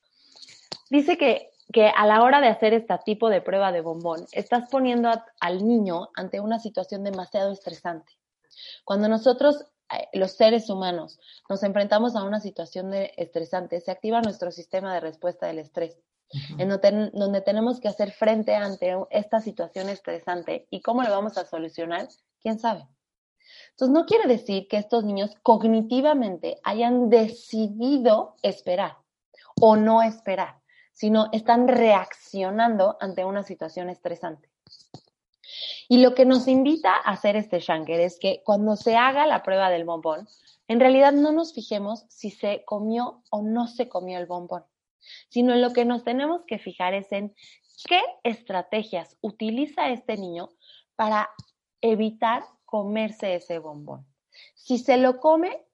[0.91, 4.71] Dice que, que a la hora de hacer este tipo de prueba de bombón, estás
[4.71, 8.13] poniendo al niño ante una situación demasiado estresante.
[8.85, 14.21] Cuando nosotros, eh, los seres humanos, nos enfrentamos a una situación de estresante, se activa
[14.23, 15.99] nuestro sistema de respuesta del estrés,
[16.59, 21.45] en donde, tenemos que hacer frente ante esta situación estresante y cómo lo vamos a
[21.45, 22.09] solucionar,
[22.41, 22.89] quién sabe.
[23.71, 28.97] Entonces, no quiere decir que estos niños cognitivamente hayan decidido esperar
[29.61, 30.61] o no esperar,
[30.93, 34.49] sino están reaccionando ante una situación estresante.
[35.89, 39.43] Y lo que nos invita a hacer este Shanker es que cuando se haga la
[39.43, 40.29] prueba del bombón,
[40.69, 44.65] en realidad no nos fijemos si se comió o no se comió el bombón,
[45.29, 47.35] sino en lo que nos tenemos que fijar es en
[47.87, 50.51] qué estrategias utiliza este niño
[50.97, 51.31] para
[51.81, 54.07] evitar comerse ese bombón.
[54.55, 55.65] Si se lo come,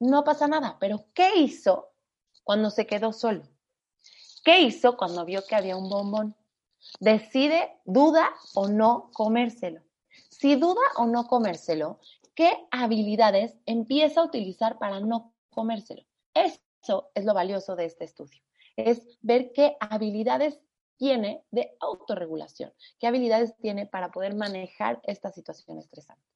[0.00, 1.90] no pasa nada, pero ¿qué hizo
[2.42, 3.44] cuando se quedó solo?
[4.44, 6.34] ¿Qué hizo cuando vio que había un bombón?
[7.00, 9.80] Decide, duda o no comérselo.
[10.28, 12.00] Si duda o no comérselo,
[12.34, 16.02] ¿qué habilidades empieza a utilizar para no comérselo?
[16.34, 18.42] Eso es lo valioso de este estudio,
[18.76, 20.60] es ver qué habilidades
[20.96, 26.31] tiene de autorregulación, qué habilidades tiene para poder manejar esta situación estresante.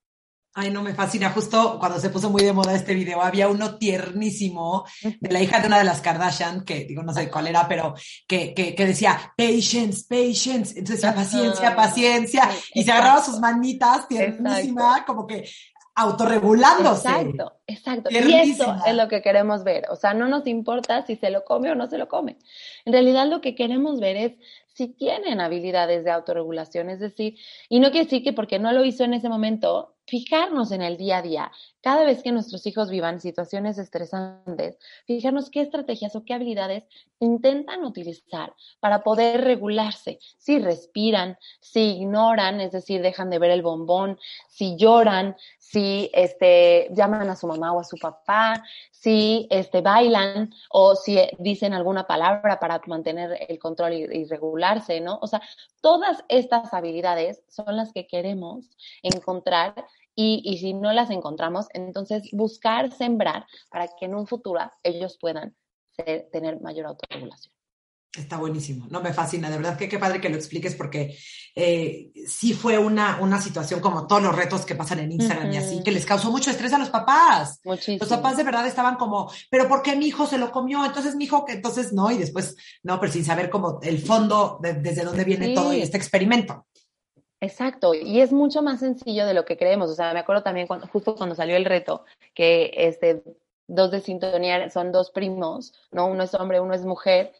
[0.58, 1.28] Ay, no, me fascina.
[1.28, 5.60] Justo cuando se puso muy de moda este video, había uno tiernísimo de la hija
[5.60, 7.94] de una de las Kardashian, que digo, no sé cuál era, pero
[8.26, 10.78] que, que, que decía, patience, patience.
[10.78, 12.48] Entonces, paciencia, paciencia.
[12.72, 15.46] Y se agarraba sus manitas tiernísima, como que
[15.94, 17.06] autorregulándose.
[17.06, 18.10] Exacto, exacto.
[18.10, 19.84] Y eso es lo que queremos ver.
[19.90, 22.38] O sea, no nos importa si se lo come o no se lo come.
[22.86, 24.32] En realidad lo que queremos ver es
[24.76, 27.38] si tienen habilidades de autorregulación, es decir,
[27.70, 30.96] y no quiere decir que porque no lo hizo en ese momento, fijarnos en el
[30.96, 36.24] día a día, cada vez que nuestros hijos vivan situaciones estresantes, fijarnos qué estrategias o
[36.24, 36.84] qué habilidades
[37.18, 43.62] intentan utilizar para poder regularse, si respiran, si ignoran, es decir, dejan de ver el
[43.62, 48.62] bombón, si lloran, si este, llaman a su mamá o a su papá,
[48.92, 54.24] si este, bailan o si dicen alguna palabra para mantener el control y, y
[55.00, 55.18] ¿no?
[55.22, 55.40] O sea,
[55.80, 58.70] todas estas habilidades son las que queremos
[59.02, 64.60] encontrar y, y, si no las encontramos, entonces buscar sembrar para que en un futuro
[64.82, 65.54] ellos puedan
[65.90, 67.55] ser, tener mayor autorregulación.
[68.16, 71.16] Está buenísimo, no me fascina, de verdad que qué padre que lo expliques porque
[71.54, 75.56] eh, sí fue una, una situación como todos los retos que pasan en Instagram y
[75.56, 77.60] así, que les causó mucho estrés a los papás.
[77.64, 77.98] Muchísimo.
[78.00, 80.84] Los papás de verdad estaban como, pero ¿por qué mi hijo se lo comió?
[80.84, 84.58] Entonces mi hijo que entonces no, y después no, pero sin saber como el fondo
[84.62, 85.54] de, desde dónde viene sí.
[85.54, 86.66] todo este experimento.
[87.40, 89.90] Exacto, y es mucho más sencillo de lo que creemos.
[89.90, 93.22] O sea, me acuerdo también cuando, justo cuando salió el reto, que este,
[93.68, 96.06] dos de sintonía son dos primos, ¿no?
[96.06, 97.32] Uno es hombre, uno es mujer,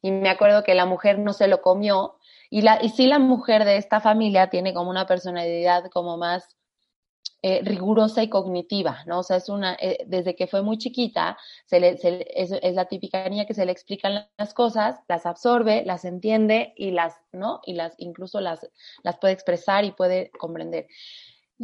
[0.00, 2.16] y me acuerdo que la mujer no se lo comió,
[2.50, 6.56] y, la, y sí la mujer de esta familia tiene como una personalidad como más
[7.44, 9.18] eh, rigurosa y cognitiva, ¿no?
[9.18, 12.84] O sea, es una, eh, desde que fue muy chiquita, se le, se, es, la
[12.84, 17.60] típica niña que se le explican las cosas, las absorbe, las entiende y las, ¿no?
[17.66, 18.70] Y las, incluso las,
[19.02, 20.86] las puede expresar y puede comprender.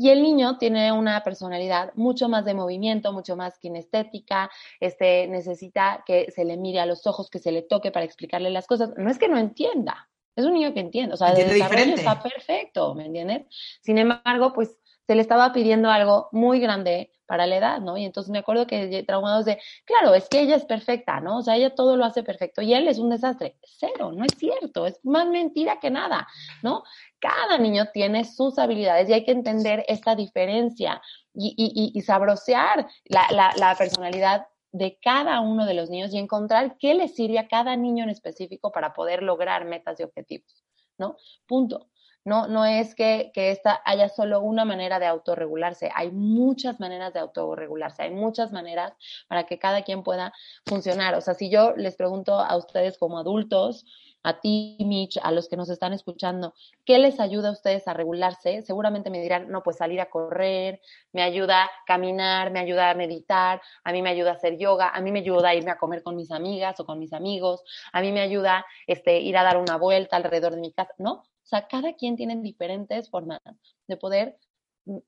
[0.00, 6.04] Y el niño tiene una personalidad mucho más de movimiento, mucho más kinestética, este, necesita
[6.06, 8.90] que se le mire a los ojos, que se le toque para explicarle las cosas.
[8.96, 12.22] No es que no entienda, es un niño que entiende, o sea, de desarrollo está
[12.22, 13.46] perfecto, ¿me entiendes?
[13.82, 17.98] Sin embargo, pues se le estaba pidiendo algo muy grande para la edad, ¿no?
[17.98, 21.38] Y entonces me acuerdo que traumados de, claro, es que ella es perfecta, ¿no?
[21.38, 23.58] O sea, ella todo lo hace perfecto y él es un desastre.
[23.62, 26.26] Cero, no es cierto, es más mentira que nada,
[26.62, 26.82] ¿no?
[27.20, 31.02] Cada niño tiene sus habilidades y hay que entender esta diferencia
[31.34, 36.18] y, y, y sabrosear la, la, la personalidad de cada uno de los niños y
[36.18, 40.64] encontrar qué le sirve a cada niño en específico para poder lograr metas y objetivos,
[40.96, 41.16] ¿no?
[41.46, 41.88] Punto.
[42.28, 47.14] No, no es que, que esta haya solo una manera de autorregularse, hay muchas maneras
[47.14, 48.92] de autorregularse, hay muchas maneras
[49.28, 50.34] para que cada quien pueda
[50.66, 51.14] funcionar.
[51.14, 53.86] O sea, si yo les pregunto a ustedes como adultos,
[54.22, 56.52] a ti, Mitch, a los que nos están escuchando,
[56.84, 58.60] ¿qué les ayuda a ustedes a regularse?
[58.60, 62.94] Seguramente me dirán, no, pues salir a correr, me ayuda a caminar, me ayuda a
[62.94, 65.78] meditar, a mí me ayuda a hacer yoga, a mí me ayuda a irme a
[65.78, 69.44] comer con mis amigas o con mis amigos, a mí me ayuda este, ir a
[69.44, 71.24] dar una vuelta alrededor de mi casa, ¿no?
[71.48, 73.40] O sea, cada quien tiene diferentes formas
[73.86, 74.38] de poder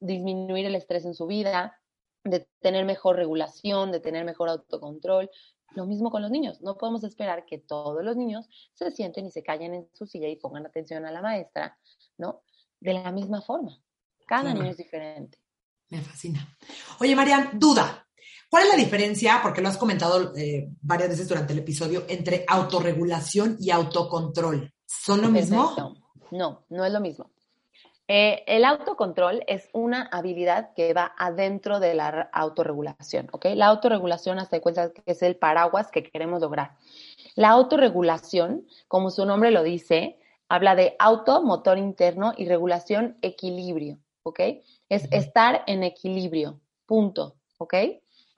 [0.01, 1.79] disminuir el estrés en su vida,
[2.25, 5.29] de tener mejor regulación, de tener mejor autocontrol.
[5.75, 6.63] Lo mismo con los niños.
[6.63, 10.29] No podemos esperar que todos los niños se sienten y se callen en su silla
[10.29, 11.79] y pongan atención a la maestra,
[12.17, 12.41] ¿no?
[12.81, 13.79] De la misma forma.
[14.27, 15.37] Cada niño es diferente.
[15.91, 16.57] Me fascina.
[17.01, 18.09] Oye, Marian, duda.
[18.49, 22.47] ¿Cuál es la diferencia, porque lo has comentado eh, varias veces durante el episodio, entre
[22.49, 24.73] autorregulación y autocontrol?
[24.87, 25.57] ¿Son lo Perfecto.
[25.57, 26.00] mismo?
[26.31, 27.31] No, no es lo mismo.
[28.13, 33.47] Eh, el autocontrol es una habilidad que va adentro de la autorregulación, ¿ok?
[33.55, 36.73] La autorregulación, hasta de cuenta que es el paraguas que queremos lograr.
[37.37, 44.01] La autorregulación, como su nombre lo dice, habla de auto, motor interno y regulación, equilibrio,
[44.25, 44.41] ¿ok?
[44.89, 47.75] Es estar en equilibrio, punto, ¿ok?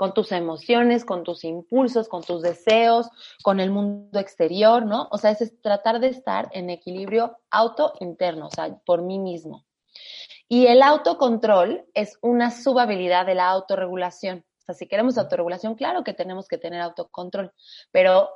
[0.02, 3.08] Con tus emociones, con tus impulsos, con tus deseos,
[3.40, 5.06] con el mundo exterior, ¿no?
[5.12, 9.64] O sea, es tratar de estar en equilibrio auto interno, o sea, por mí mismo.
[10.48, 14.44] Y el autocontrol es una subhabilidad de la autorregulación.
[14.58, 17.52] O sea, si queremos autorregulación, claro que tenemos que tener autocontrol,
[17.92, 18.28] pero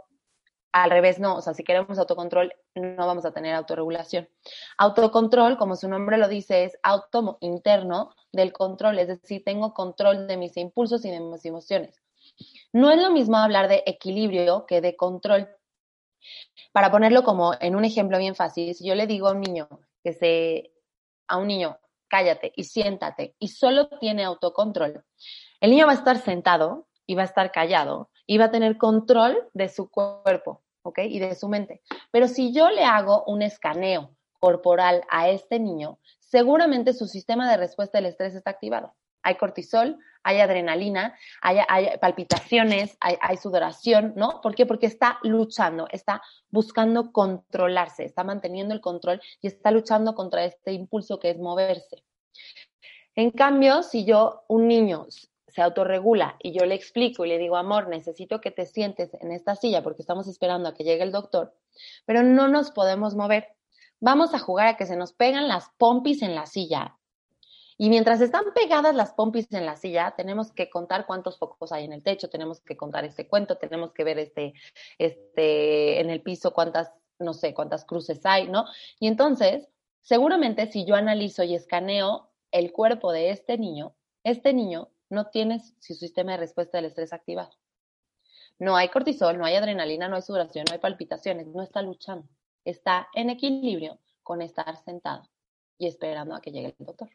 [0.83, 4.29] al revés no, o sea, si queremos autocontrol, no vamos a tener autorregulación.
[4.77, 10.27] Autocontrol, como su nombre lo dice, es auto interno del control, es decir, tengo control
[10.27, 12.03] de mis impulsos y de mis emociones.
[12.75, 15.49] No es lo mismo hablar de equilibrio que de control.
[16.73, 19.69] Para ponerlo como en un ejemplo bien fácil, si yo le digo a un niño
[20.05, 20.73] que se,
[21.27, 25.03] a un niño, cállate y siéntate y solo tiene autocontrol,
[25.61, 28.77] el niño va a estar sentado y va a estar callado y va a tener
[28.77, 30.66] control de su cuerpo.
[30.87, 31.01] ¿Ok?
[31.05, 31.83] Y de su mente.
[32.11, 37.57] Pero si yo le hago un escaneo corporal a este niño, seguramente su sistema de
[37.57, 38.95] respuesta del estrés está activado.
[39.23, 44.41] Hay cortisol, hay adrenalina, hay, hay palpitaciones, hay, hay, sudoración, ¿no?
[44.41, 44.67] ¿Por qué?
[44.67, 50.73] Porque está luchando, está buscando controlarse, está manteniendo el control y está luchando contra este
[50.73, 52.05] impulso que es moverse.
[53.17, 55.07] En cambio, si yo, un niño
[55.57, 59.33] se autorregula y yo le explico y le digo, amor, necesito que te sientes en
[59.33, 61.55] esta silla porque estamos esperando a que llegue el doctor,
[62.05, 63.49] pero no nos podemos mover.
[63.99, 66.99] Vamos a jugar a que se nos pegan las pompis en la silla.
[67.79, 71.87] Y mientras están pegadas las pompis en la silla, tenemos que contar cuántos focos hay
[71.87, 74.53] en el techo, tenemos que contar este cuento, tenemos que ver este,
[74.99, 78.67] este, en el piso cuántas, no sé, cuántas cruces hay, ¿no?
[79.01, 79.71] Y entonces,
[80.03, 85.63] seguramente si yo analizo y escaneo el cuerpo de este niño, este niño no tiene
[85.81, 87.51] su sistema de respuesta del estrés activado.
[88.59, 92.29] No hay cortisol, no hay adrenalina, no hay sudoración, no hay palpitaciones, no está luchando.
[92.65, 95.29] Está en equilibrio con estar sentado
[95.79, 97.11] y esperando a que llegue el doctor.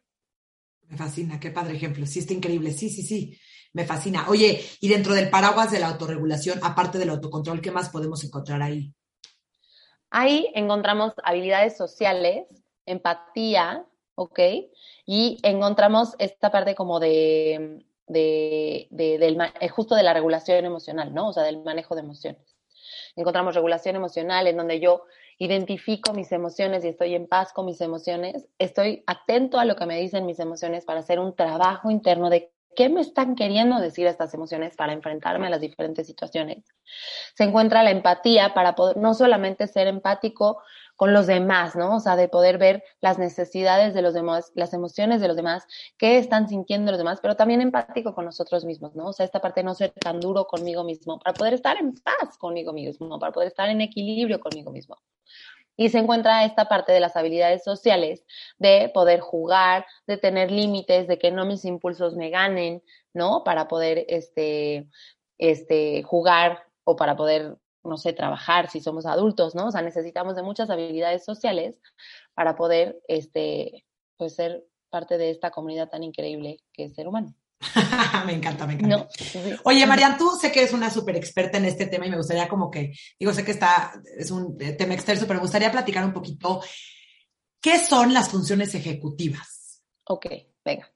[0.88, 2.06] Me fascina, qué padre ejemplo.
[2.06, 2.72] Sí, está increíble.
[2.72, 3.38] Sí, sí, sí,
[3.72, 4.28] me fascina.
[4.28, 8.62] Oye, y dentro del paraguas de la autorregulación, aparte del autocontrol, ¿qué más podemos encontrar
[8.62, 8.94] ahí?
[10.10, 12.46] Ahí encontramos habilidades sociales,
[12.84, 14.40] empatía, ¿ok?
[15.06, 21.28] Y encontramos esta parte como de, de, del, eh, justo de la regulación emocional, ¿no?
[21.28, 22.56] O sea, del manejo de emociones.
[23.16, 25.04] Encontramos regulación emocional en donde yo
[25.38, 29.86] identifico mis emociones y estoy en paz con mis emociones, estoy atento a lo que
[29.86, 34.06] me dicen mis emociones para hacer un trabajo interno de qué me están queriendo decir
[34.06, 36.64] estas emociones para enfrentarme a las diferentes situaciones.
[37.34, 40.62] Se encuentra la empatía para poder no solamente ser empático
[41.02, 41.96] con los demás, ¿no?
[41.96, 45.66] O sea, de poder ver las necesidades de los demás, las emociones de los demás,
[45.98, 49.08] qué están sintiendo los demás, pero también empático con nosotros mismos, ¿no?
[49.08, 51.94] O sea, esta parte de no ser tan duro conmigo mismo, para poder estar en
[51.94, 54.96] paz conmigo mismo, para poder estar en equilibrio conmigo mismo.
[55.76, 58.24] Y se encuentra esta parte de las habilidades sociales,
[58.58, 62.80] de poder jugar, de tener límites, de que no mis impulsos me ganen,
[63.12, 63.42] ¿no?
[63.42, 64.88] Para poder este,
[65.36, 69.68] este, jugar o para poder, no sé, trabajar si somos adultos, ¿no?
[69.68, 71.80] O sea, necesitamos de muchas habilidades sociales
[72.34, 73.84] para poder, este,
[74.16, 77.34] pues ser parte de esta comunidad tan increíble que es ser humano.
[78.26, 79.08] me encanta, me encanta.
[79.64, 82.48] Oye, Marian, tú sé que eres una súper experta en este tema y me gustaría
[82.48, 86.12] como que, digo, sé que está, es un tema extenso, pero me gustaría platicar un
[86.12, 86.60] poquito,
[87.60, 89.82] ¿qué son las funciones ejecutivas?
[90.04, 90.26] Ok,
[90.64, 90.92] venga.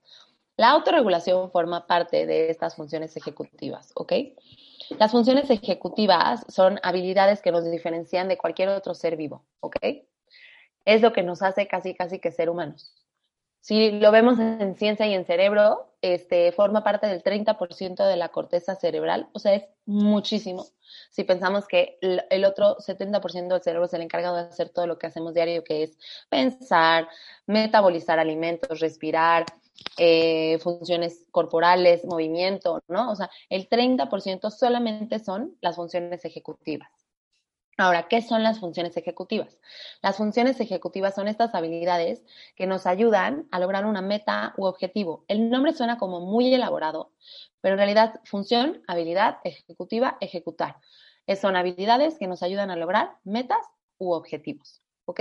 [0.57, 4.13] La autorregulación forma parte de estas funciones ejecutivas, ¿ok?
[4.99, 9.77] Las funciones ejecutivas son habilidades que nos diferencian de cualquier otro ser vivo, ¿ok?
[10.85, 12.93] Es lo que nos hace casi, casi que ser humanos.
[13.67, 18.29] Si lo vemos en ciencia y en cerebro, este, forma parte del 30% de la
[18.29, 20.65] corteza cerebral, o sea, es muchísimo.
[21.11, 24.99] Si pensamos que el otro 70% del cerebro es el encargado de hacer todo lo
[25.01, 27.09] que hacemos diario, que es pensar,
[27.47, 29.45] metabolizar alimentos, respirar,
[29.99, 33.11] eh, funciones corporales, movimiento, ¿no?
[33.11, 36.91] O sea, el 30% solamente son las funciones ejecutivas.
[37.79, 39.59] Ahora, ¿qué son las funciones ejecutivas?
[40.03, 45.25] Las funciones ejecutivas son estas habilidades que nos ayudan a lograr una meta u objetivo.
[45.29, 47.13] El nombre suena como muy elaborado,
[47.61, 50.77] pero en realidad función, habilidad, ejecutiva, ejecutar.
[51.39, 53.67] Son habilidades que nos ayudan a lograr metas
[53.99, 54.81] u objetivos.
[55.05, 55.21] ¿Ok?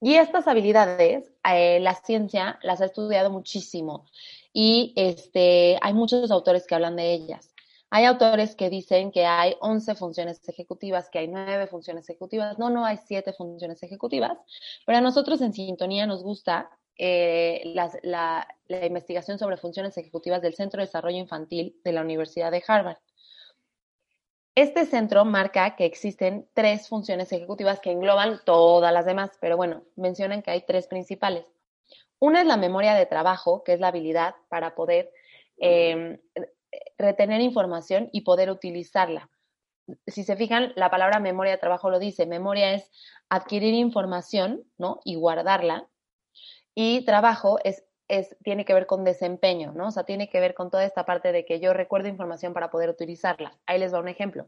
[0.00, 4.06] Y estas habilidades, eh, la ciencia las ha estudiado muchísimo
[4.52, 7.54] y este, hay muchos autores que hablan de ellas.
[7.90, 12.58] Hay autores que dicen que hay 11 funciones ejecutivas, que hay 9 funciones ejecutivas.
[12.58, 14.36] No, no hay 7 funciones ejecutivas,
[14.84, 20.54] pero a nosotros en Sintonía nos gusta eh, la, la investigación sobre funciones ejecutivas del
[20.54, 22.98] Centro de Desarrollo Infantil de la Universidad de Harvard.
[24.56, 29.82] Este centro marca que existen tres funciones ejecutivas que engloban todas las demás, pero bueno,
[29.96, 31.44] mencionan que hay tres principales.
[32.20, 35.10] Una es la memoria de trabajo, que es la habilidad para poder
[35.58, 36.20] eh,
[36.96, 39.28] retener información y poder utilizarla.
[40.06, 42.24] Si se fijan, la palabra memoria de trabajo lo dice.
[42.24, 42.90] Memoria es
[43.28, 45.00] adquirir información, ¿no?
[45.04, 45.88] Y guardarla.
[46.74, 49.88] Y trabajo es, es, tiene que ver con desempeño, ¿no?
[49.88, 52.70] O sea, tiene que ver con toda esta parte de que yo recuerdo información para
[52.70, 53.58] poder utilizarla.
[53.66, 54.46] Ahí les va un ejemplo.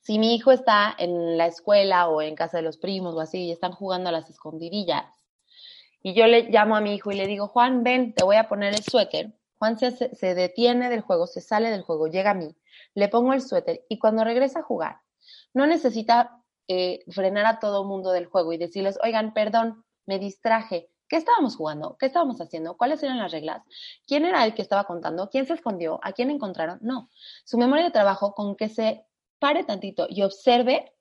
[0.00, 3.46] Si mi hijo está en la escuela o en casa de los primos o así
[3.46, 5.04] y están jugando a las escondidillas
[6.02, 8.46] y yo le llamo a mi hijo y le digo, Juan, ven, te voy a
[8.46, 12.54] poner el suéter, Juan se, detiene del juego, se sale del juego, llega a mí,
[12.94, 15.00] le pongo el suéter y cuando regresa a jugar,
[15.54, 20.90] no necesita eh, frenar a todo mundo del juego y decirles, oigan, perdón, me distraje.
[21.08, 21.96] ¿Qué estábamos jugando?
[21.98, 22.76] ¿Qué estábamos haciendo?
[22.76, 23.62] ¿Cuáles eran las reglas?
[24.06, 25.28] ¿Quién era el que estaba contando?
[25.30, 26.00] ¿Quién se escondió?
[26.02, 26.78] ¿A quién encontraron?
[26.82, 27.10] No.
[27.44, 29.06] Su memoria de trabajo con que se
[29.38, 30.92] pare tantito y observe,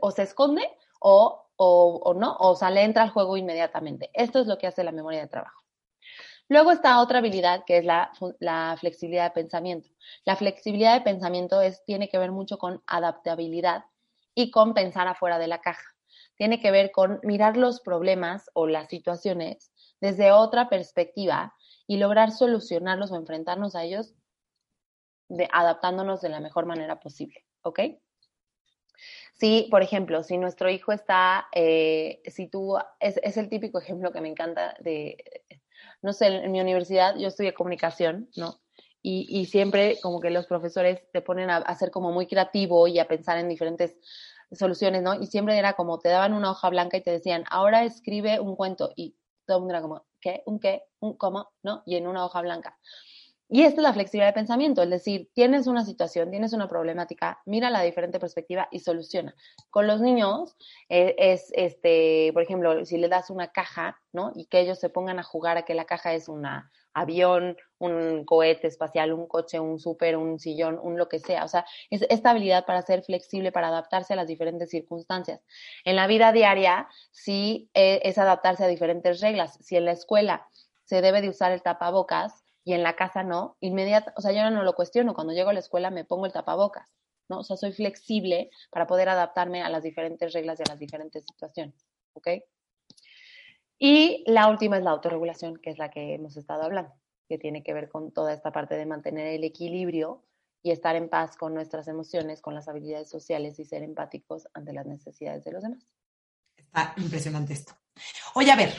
[0.00, 4.10] o se esconde o, o, no, o sale, entra al juego inmediatamente.
[4.12, 5.62] Esto es lo que hace la memoria de trabajo.
[6.48, 9.88] Luego está otra habilidad que es la, flexibilidad de pensamiento.
[10.24, 13.84] La flexibilidad de pensamiento es, tiene que ver mucho con adaptabilidad
[14.34, 15.95] y con pensar afuera de la caja.
[16.36, 21.54] Tiene que ver con mirar los problemas o las situaciones desde otra perspectiva
[21.86, 24.14] y lograr solucionarlos o enfrentarnos a ellos
[25.28, 27.80] de, adaptándonos de la mejor manera posible, ¿ok?
[29.34, 34.10] Si, por ejemplo, si nuestro hijo está, eh, si tú, es, es, el típico ejemplo
[34.10, 35.22] que me encanta de,
[36.00, 38.60] no sé, en mi universidad yo estudié comunicación, ¿no?
[39.02, 42.88] Y, y siempre como que los profesores te ponen a, a, ser como muy creativo
[42.88, 43.96] y a pensar en diferentes
[44.52, 45.14] soluciones, ¿no?
[45.14, 48.56] Y siempre era como, te daban una hoja blanca y te decían, ahora escribe un
[48.56, 48.92] cuento.
[48.96, 49.16] Y
[49.46, 50.42] todo el mundo era como, ¿qué?
[50.46, 50.84] ¿Un qué?
[51.00, 51.50] ¿Un cómo?
[51.62, 51.82] ¿No?
[51.86, 52.78] Y en una hoja blanca.
[53.48, 57.40] Y esta es la flexibilidad de pensamiento, es decir, tienes una situación, tienes una problemática,
[57.46, 59.36] mira la diferente perspectiva y soluciona.
[59.70, 60.56] Con los niños
[60.88, 64.32] eh, es, este, por ejemplo, si le das una caja, ¿no?
[64.34, 66.44] Y que ellos se pongan a jugar a que la caja es un
[66.92, 71.44] avión, un cohete espacial, un coche, un súper, un sillón, un lo que sea.
[71.44, 75.40] O sea, es esta habilidad para ser flexible, para adaptarse a las diferentes circunstancias.
[75.84, 79.56] En la vida diaria, sí eh, es adaptarse a diferentes reglas.
[79.60, 80.48] Si en la escuela
[80.84, 84.50] se debe de usar el tapabocas, y en la casa no, inmediata, o sea, yo
[84.50, 86.90] no lo cuestiono, cuando llego a la escuela me pongo el tapabocas,
[87.28, 87.38] ¿no?
[87.38, 91.24] O sea, soy flexible para poder adaptarme a las diferentes reglas y a las diferentes
[91.24, 92.28] situaciones, ¿ok?
[93.78, 96.92] Y la última es la autorregulación, que es la que hemos estado hablando,
[97.28, 100.24] que tiene que ver con toda esta parte de mantener el equilibrio
[100.60, 104.72] y estar en paz con nuestras emociones, con las habilidades sociales y ser empáticos ante
[104.72, 105.86] las necesidades de los demás.
[106.56, 107.74] Está impresionante esto.
[108.34, 108.72] Oye, a ver,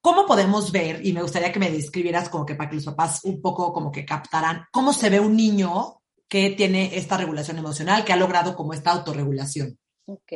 [0.00, 1.04] ¿cómo podemos ver?
[1.04, 3.92] Y me gustaría que me describieras como que para que los papás un poco como
[3.92, 8.56] que captaran cómo se ve un niño que tiene esta regulación emocional, que ha logrado
[8.56, 9.78] como esta autorregulación.
[10.06, 10.32] Ok.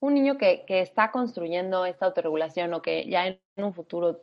[0.00, 4.22] Un niño que, que está construyendo esta autorregulación o que ya en un futuro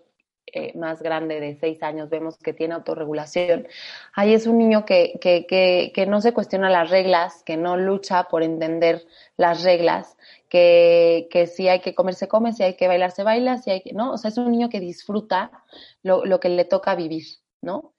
[0.54, 3.68] eh, más grande de seis años vemos que tiene autorregulación,
[4.14, 7.76] ahí es un niño que, que, que, que no se cuestiona las reglas, que no
[7.76, 10.16] lucha por entender las reglas,
[10.50, 13.72] que, que si hay que comer se come, si hay que bailar se baila, si
[13.72, 14.14] hay que, ¿no?
[14.14, 15.52] O sea, es un niño que disfruta
[16.04, 17.26] lo, lo que le toca vivir,
[17.62, 17.94] ¿no?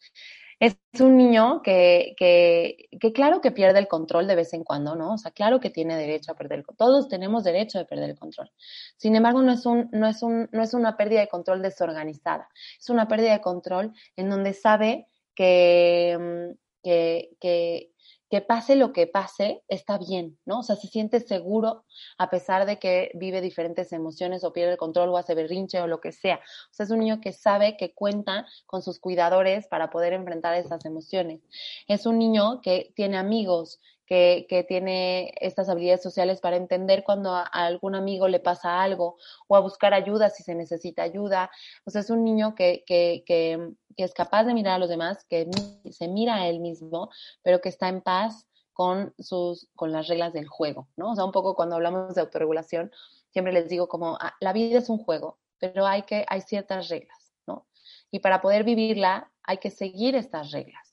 [0.61, 4.97] Es un niño que, que, que, claro que pierde el control de vez en cuando,
[4.97, 5.15] ¿no?
[5.15, 6.89] O sea, claro que tiene derecho a perder el control.
[6.89, 8.51] Todos tenemos derecho a perder el control.
[8.97, 12.49] Sin embargo, no es, un, no, es un, no es una pérdida de control desorganizada.
[12.81, 17.93] Es una pérdida de control en donde sabe que, que, que
[18.31, 20.61] que pase lo que pase, está bien, ¿no?
[20.61, 21.85] O sea, se siente seguro
[22.19, 25.87] a pesar de que vive diferentes emociones o pierde el control o hace berrinche o
[25.87, 26.37] lo que sea.
[26.71, 30.55] O sea, es un niño que sabe que cuenta con sus cuidadores para poder enfrentar
[30.55, 31.41] esas emociones.
[31.87, 37.43] Es un niño que tiene amigos, que, tiene estas habilidades sociales para entender cuando a,
[37.43, 41.51] algún amigo le pasa algo o a buscar ayuda si se necesita ayuda.
[41.85, 44.89] O sea, es un niño que, que, que, que es capaz de mirar a los
[44.89, 45.49] demás, que
[45.91, 47.11] se mira a él mismo,
[47.43, 51.13] pero que está en paz con, sus, con las reglas del juego, ¿no?
[51.13, 52.91] O sea, un poco cuando hablamos de autorregulación,
[53.31, 56.89] siempre les digo como, ah, la vida es un juego, pero hay, que, hay ciertas
[56.89, 57.67] reglas, ¿no?
[58.11, 60.88] Y para poder vivirla hay que seguir estas reglas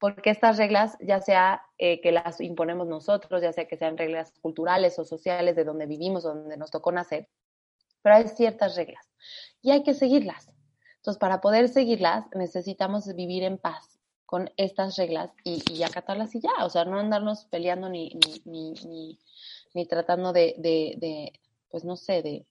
[0.00, 4.32] porque estas reglas, ya sea eh, que las imponemos nosotros, ya sea que sean reglas
[4.40, 7.28] culturales o sociales de donde vivimos, donde nos tocó nacer,
[8.02, 9.06] pero hay ciertas reglas
[9.60, 10.50] y hay que seguirlas.
[10.96, 16.40] Entonces, para poder seguirlas, necesitamos vivir en paz con estas reglas y, y acatarlas y
[16.40, 19.18] ya, o sea, no andarnos peleando ni, ni, ni, ni,
[19.74, 21.32] ni tratando de, de, de,
[21.68, 22.46] pues no sé, de,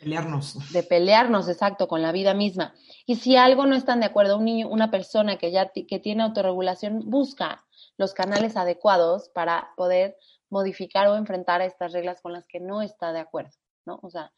[0.00, 0.72] Pelearnos.
[0.72, 2.74] De pelearnos, exacto, con la vida misma.
[3.04, 6.22] Y si algo no están de acuerdo, un niño, una persona que ya que tiene
[6.22, 7.64] autorregulación, busca
[7.96, 10.16] los canales adecuados para poder
[10.50, 13.98] modificar o enfrentar a estas reglas con las que no está de acuerdo, ¿no?
[14.02, 14.32] O sea,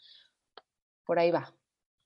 [1.04, 1.52] por ahí va.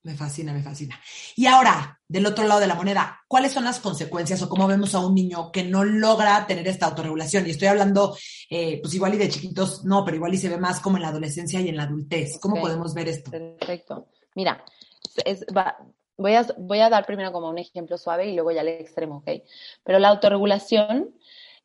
[0.05, 1.01] Me fascina, me fascina.
[1.35, 4.95] Y ahora, del otro lado de la moneda, ¿cuáles son las consecuencias o cómo vemos
[4.95, 7.47] a un niño que no logra tener esta autorregulación?
[7.47, 8.15] Y estoy hablando,
[8.51, 11.05] eh, pues igual y de chiquitos, no, pero igual y se ve más como en
[11.05, 12.39] la adolescencia y en la adultez.
[12.39, 12.65] ¿Cómo okay.
[12.65, 13.31] podemos ver esto?
[13.31, 14.09] Perfecto.
[14.35, 14.63] Mira,
[15.25, 15.79] es, va,
[16.19, 19.17] voy, a, voy a dar primero como un ejemplo suave y luego ya al extremo,
[19.27, 19.43] ¿ok?
[19.85, 21.15] Pero la autorregulación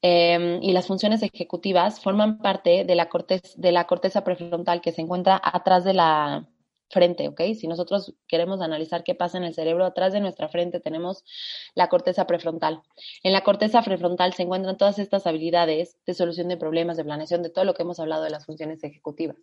[0.01, 4.93] eh, y las funciones ejecutivas forman parte de la, corteza, de la corteza prefrontal que
[4.93, 6.47] se encuentra atrás de la
[6.89, 7.41] frente, ¿ok?
[7.55, 11.23] Si nosotros queremos analizar qué pasa en el cerebro, atrás de nuestra frente tenemos
[11.75, 12.81] la corteza prefrontal.
[13.23, 17.43] En la corteza prefrontal se encuentran todas estas habilidades de solución de problemas, de planeación,
[17.43, 19.37] de todo lo que hemos hablado de las funciones ejecutivas.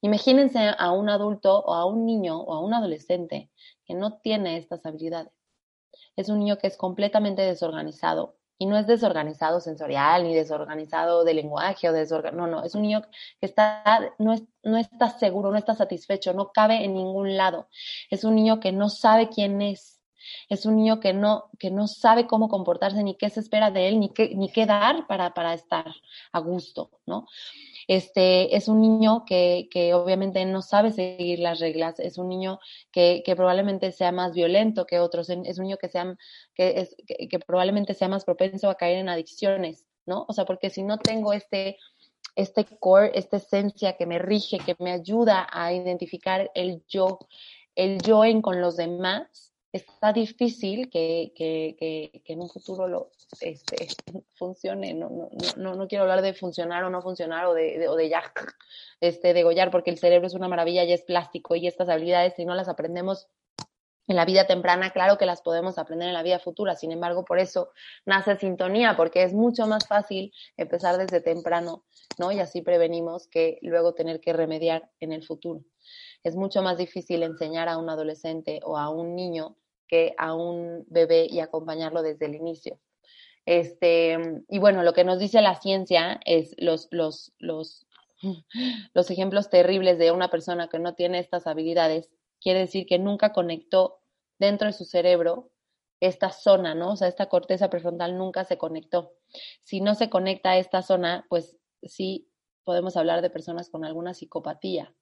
[0.00, 3.50] Imagínense a un adulto o a un niño o a un adolescente
[3.84, 5.32] que no tiene estas habilidades.
[6.16, 11.34] Es un niño que es completamente desorganizado, y no es desorganizado sensorial ni desorganizado de
[11.34, 12.36] lenguaje o desorgan...
[12.36, 13.02] no, no, es un niño
[13.40, 17.68] que está, no, es, no está seguro, no está satisfecho, no cabe en ningún lado.
[18.10, 19.97] Es un niño que no sabe quién es,
[20.48, 23.88] Es un niño que no, que no sabe cómo comportarse, ni qué se espera de
[23.88, 25.94] él, ni qué, ni qué dar para, para estar
[26.32, 27.26] a gusto, ¿no?
[27.88, 32.60] Este, es un niño que, que obviamente no sabe seguir las reglas, es un niño
[32.92, 36.14] que, que probablemente sea más violento que otros, es un niño que, sea,
[36.54, 40.26] que, es, que probablemente sea más propenso a caer en adicciones, ¿no?
[40.28, 41.78] O sea, porque si no tengo este,
[42.36, 47.18] este core, esta esencia que me rige, que me ayuda a identificar el yo,
[47.74, 52.88] el yo en con los demás, está difícil que, que, que, que en un futuro
[52.88, 53.10] lo
[53.40, 53.88] este,
[54.34, 54.94] funcione.
[54.94, 57.96] No, no, no, no, quiero hablar de funcionar o no funcionar o de, de, o
[57.96, 58.22] de ya
[59.00, 62.44] este, degollar, porque el cerebro es una maravilla y es plástico y estas habilidades, si
[62.44, 63.28] no las aprendemos
[64.08, 67.26] en la vida temprana, claro que las podemos aprender en la vida futura, sin embargo,
[67.26, 67.70] por eso
[68.06, 71.84] nace sintonía, porque es mucho más fácil empezar desde temprano,
[72.18, 72.32] ¿no?
[72.32, 75.62] Y así prevenimos que luego tener que remediar en el futuro.
[76.24, 79.56] Es mucho más difícil enseñar a un adolescente o a un niño
[79.86, 82.78] que a un bebé y acompañarlo desde el inicio.
[83.46, 87.86] Este, y bueno, lo que nos dice la ciencia es los, los, los,
[88.94, 92.10] los ejemplos terribles de una persona que no tiene estas habilidades
[92.40, 94.00] quiere decir que nunca conectó
[94.38, 95.50] dentro de su cerebro
[96.00, 96.92] esta zona, ¿no?
[96.92, 99.14] O sea, esta corteza prefrontal nunca se conectó.
[99.62, 102.30] Si no se conecta a esta zona, pues sí
[102.64, 104.94] podemos hablar de personas con alguna psicopatía.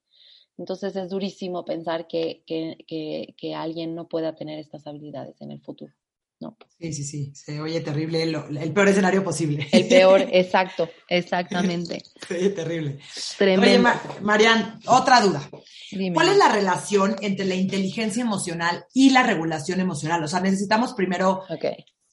[0.58, 5.50] Entonces es durísimo pensar que, que, que, que alguien no pueda tener estas habilidades en
[5.50, 5.92] el futuro.
[6.40, 6.56] ¿no?
[6.78, 9.66] Sí, sí, sí, se oye terrible, el peor escenario posible.
[9.72, 12.02] El peor, exacto, exactamente.
[12.28, 12.98] Sí, terrible.
[13.38, 13.88] Tremendo.
[13.88, 15.48] Oye, Marian, otra duda.
[16.12, 20.22] ¿Cuál es la relación entre la inteligencia emocional y la regulación emocional?
[20.24, 21.44] O sea, necesitamos primero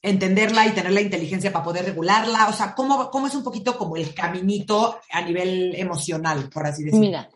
[0.02, 2.48] entenderla y tener la inteligencia para poder regularla.
[2.50, 6.84] O sea, ¿cómo, ¿cómo es un poquito como el caminito a nivel emocional, por así
[6.84, 7.06] decirlo?
[7.06, 7.30] Mira,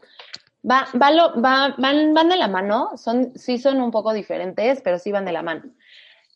[0.69, 4.99] va, va, va, van, van de la mano, son, sí son un poco diferentes, pero
[4.99, 5.63] sí van de la mano.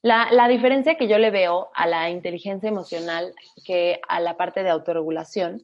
[0.01, 4.63] La, la, diferencia que yo le veo a la inteligencia emocional que a la parte
[4.63, 5.61] de autorregulación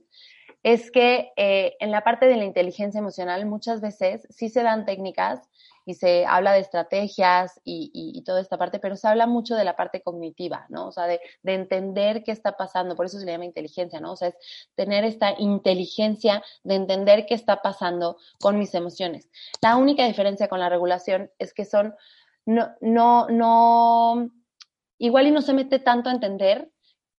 [0.62, 4.86] es que eh, en la parte de la inteligencia emocional muchas veces sí se dan
[4.86, 5.50] técnicas
[5.88, 9.56] y se habla de estrategias y, y, y, toda esta parte, pero se habla mucho
[9.56, 10.88] de la parte cognitiva, ¿no?
[10.88, 14.12] O sea, de, de, entender qué está pasando, por eso se le llama inteligencia, ¿no?
[14.12, 14.36] O sea, es
[14.76, 19.30] tener esta inteligencia de entender qué está pasando con mis emociones.
[19.62, 21.96] La única diferencia con la regulación es que son
[22.46, 24.30] no, no, no,
[24.98, 26.70] igual y no se mete tanto a entender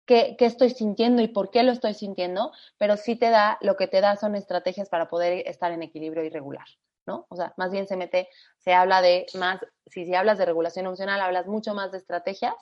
[0.05, 3.77] qué, qué, estoy sintiendo y por qué lo estoy sintiendo, pero sí te da, lo
[3.77, 6.67] que te da son estrategias para poder estar en equilibrio y regular.
[7.09, 7.27] ¿No?
[7.31, 8.29] O sea, más bien se mete,
[8.59, 12.55] se habla de más, si, si hablas de regulación emocional, hablas mucho más de estrategias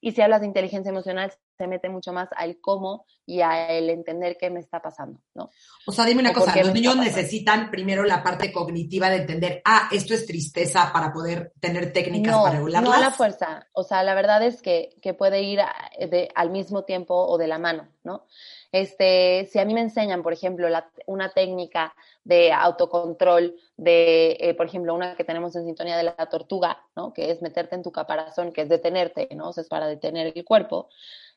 [0.00, 3.90] y si hablas de inteligencia emocional, se mete mucho más al cómo y a el
[3.90, 5.50] entender qué me está pasando, ¿no?
[5.86, 9.60] O sea, dime una o cosa, los niños necesitan primero la parte cognitiva de entender,
[9.66, 12.90] ah, esto es tristeza para poder tener técnicas no, para regularlas.
[12.90, 15.60] No a la fuerza, o sea, la verdad es que, que puede ir
[15.98, 18.26] de, al mismo tiempo o de la mano, ¿no?
[18.72, 20.66] Este, si a mí me enseñan, por ejemplo,
[21.06, 21.94] una técnica
[22.24, 27.12] de autocontrol, de, eh, por ejemplo, una que tenemos en sintonía de la tortuga, ¿no?
[27.12, 29.50] Que es meterte en tu caparazón, que es detenerte, ¿no?
[29.50, 30.88] Es para detener el cuerpo.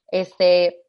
[0.07, 0.85] Este,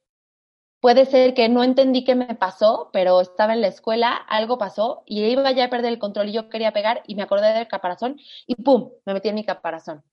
[0.80, 5.02] puede ser que no entendí qué me pasó, pero estaba en la escuela, algo pasó
[5.04, 7.66] y iba ya a perder el control y yo quería pegar y me acordé del
[7.66, 8.92] caparazón y ¡pum!
[9.04, 10.04] Me metí en mi caparazón.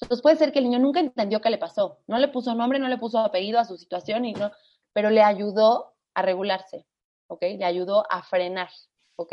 [0.00, 2.78] Entonces puede ser que el niño nunca entendió qué le pasó, no le puso nombre,
[2.78, 4.52] no le puso apellido a su situación y no,
[4.92, 6.86] pero le ayudó a regularse,
[7.28, 7.42] ¿ok?
[7.42, 8.70] Le ayudó a frenar,
[9.16, 9.32] ¿ok?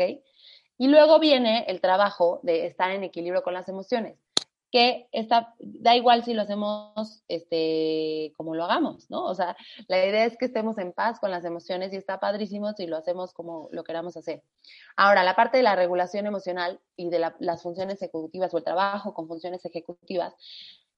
[0.78, 4.18] Y luego viene el trabajo de estar en equilibrio con las emociones,
[4.70, 9.24] que está, da igual si lo hacemos este, como lo hagamos, ¿no?
[9.24, 9.56] O sea,
[9.88, 12.96] la idea es que estemos en paz con las emociones y está padrísimo si lo
[12.96, 14.42] hacemos como lo queramos hacer.
[14.96, 18.64] Ahora, la parte de la regulación emocional y de la, las funciones ejecutivas o el
[18.64, 20.34] trabajo con funciones ejecutivas,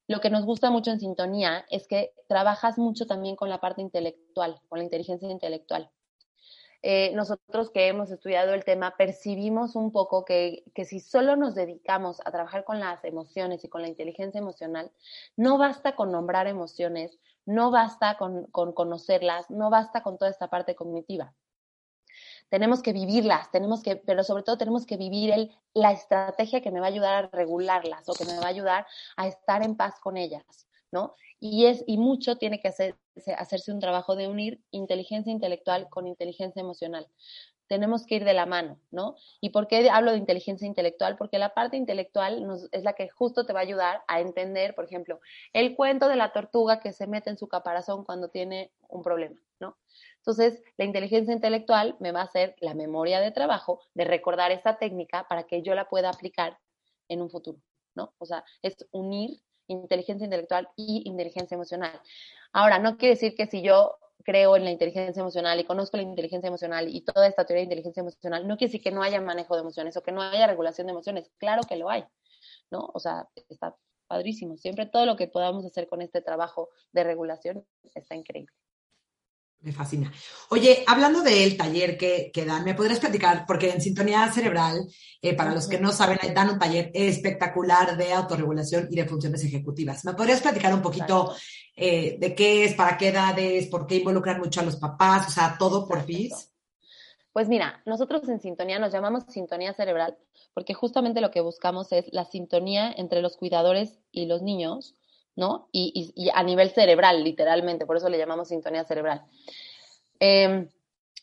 [0.09, 3.81] lo que nos gusta mucho en sintonía es que trabajas mucho también con la parte
[3.81, 5.91] intelectual, con la inteligencia intelectual.
[6.81, 11.53] Eh, nosotros que hemos estudiado el tema percibimos un poco que, que, si solo nos
[11.53, 14.91] dedicamos a trabajar con las emociones y con la inteligencia emocional,
[15.35, 20.49] no basta con nombrar emociones, no basta con, con conocerlas, no basta con toda esta
[20.49, 21.35] parte cognitiva
[22.49, 26.71] tenemos que vivirlas, tenemos que, pero sobre todo tenemos que vivir el, la estrategia que
[26.71, 29.75] me va a ayudar a regularlas o que me va a ayudar a estar en
[29.75, 30.43] paz con ellas,
[30.91, 31.15] ¿no?
[31.39, 32.95] Y, es, y mucho tiene que hacer,
[33.37, 37.07] hacerse un trabajo de unir inteligencia intelectual con inteligencia emocional.
[37.67, 39.15] Tenemos que ir de la mano, ¿no?
[39.39, 41.17] ¿Y por qué hablo de inteligencia intelectual?
[41.17, 44.73] Porque la parte intelectual nos, es la que justo te va a ayudar a entender,
[44.73, 45.19] por ejemplo,
[45.53, 49.39] el cuento de la tortuga que se mete en su caparazón cuando tiene un problema,
[49.59, 49.77] ¿no?
[50.29, 54.77] Entonces, la inteligencia intelectual me va a hacer la memoria de trabajo de recordar esta
[54.77, 56.59] técnica para que yo la pueda aplicar
[57.07, 57.57] en un futuro,
[57.95, 58.13] ¿no?
[58.19, 61.99] O sea, es unir inteligencia intelectual y inteligencia emocional.
[62.53, 66.03] Ahora, no quiere decir que si yo creo en la inteligencia emocional y conozco la
[66.03, 69.19] inteligencia emocional y toda esta teoría de inteligencia emocional, no quiere decir que no haya
[69.21, 71.31] manejo de emociones o que no haya regulación de emociones.
[71.39, 72.05] Claro que lo hay,
[72.69, 72.91] ¿no?
[72.93, 73.75] O sea, está
[74.07, 74.57] padrísimo.
[74.57, 77.65] Siempre todo lo que podamos hacer con este trabajo de regulación
[77.95, 78.53] está increíble.
[79.61, 80.11] Me fascina.
[80.51, 83.43] Oye, hablando del taller que, que dan, ¿me podrías platicar?
[83.45, 84.87] Porque en Sintonía Cerebral,
[85.21, 89.43] eh, para los que no saben, dan un taller espectacular de autorregulación y de funciones
[89.43, 90.05] ejecutivas.
[90.05, 91.35] ¿Me podrías platicar un poquito
[91.75, 95.31] eh, de qué es, para qué edades, por qué involucran mucho a los papás, o
[95.31, 96.29] sea, todo por fin?
[97.33, 100.17] Pues mira, nosotros en Sintonía nos llamamos Sintonía Cerebral
[100.53, 104.95] porque justamente lo que buscamos es la sintonía entre los cuidadores y los niños
[105.39, 105.69] ¿no?
[105.71, 109.23] Y, a nivel cerebral, literalmente, por eso le llamamos sintonía cerebral.
[110.19, 110.67] Em,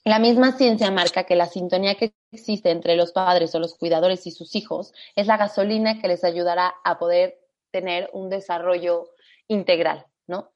[0.05, 4.27] la misma ciencia marca que la sintonía que existe entre los padres o los cuidadores
[4.27, 7.39] y sus hijos es la gasolina que les ayudará a poder
[7.71, 9.11] tener un desarrollo
[9.49, 10.51] integral, ¿no?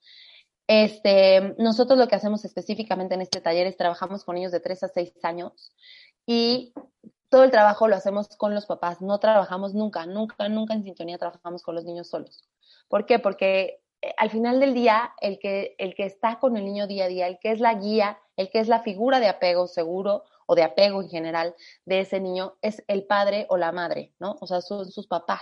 [0.67, 4.85] Este, nosotros lo que hacemos específicamente en este taller es trabajamos con niños de 3
[4.85, 5.73] a 6 años
[6.25, 6.73] y
[7.29, 11.19] todo el trabajo lo hacemos con los papás, no trabajamos nunca, nunca, nunca en sintonía
[11.19, 12.49] trabajamos con los niños solos.
[12.91, 13.21] ¿Por qué?
[13.21, 17.05] Porque eh, al final del día, el que, el que está con el niño día
[17.05, 20.25] a día, el que es la guía, el que es la figura de apego seguro
[20.47, 24.37] o de apego en general de ese niño, es el padre o la madre, ¿no?
[24.41, 25.41] O sea, son sus papás.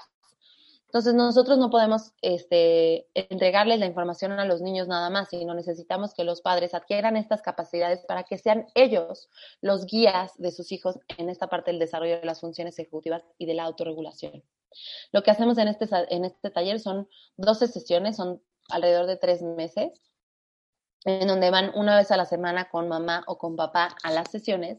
[0.88, 6.12] Entonces nosotros no podemos este, entregarles la información a los niños nada más, sino necesitamos
[6.12, 9.30] que los padres adquieran estas capacidades para que sean ellos
[9.62, 13.46] los guías de sus hijos en esta parte del desarrollo de las funciones ejecutivas y
[13.46, 14.42] de la autorregulación.
[15.12, 19.43] Lo que hacemos en este, en este taller son 12 sesiones, son alrededor de tres
[19.43, 20.03] meses,
[21.05, 24.31] en donde van una vez a la semana con mamá o con papá a las
[24.31, 24.79] sesiones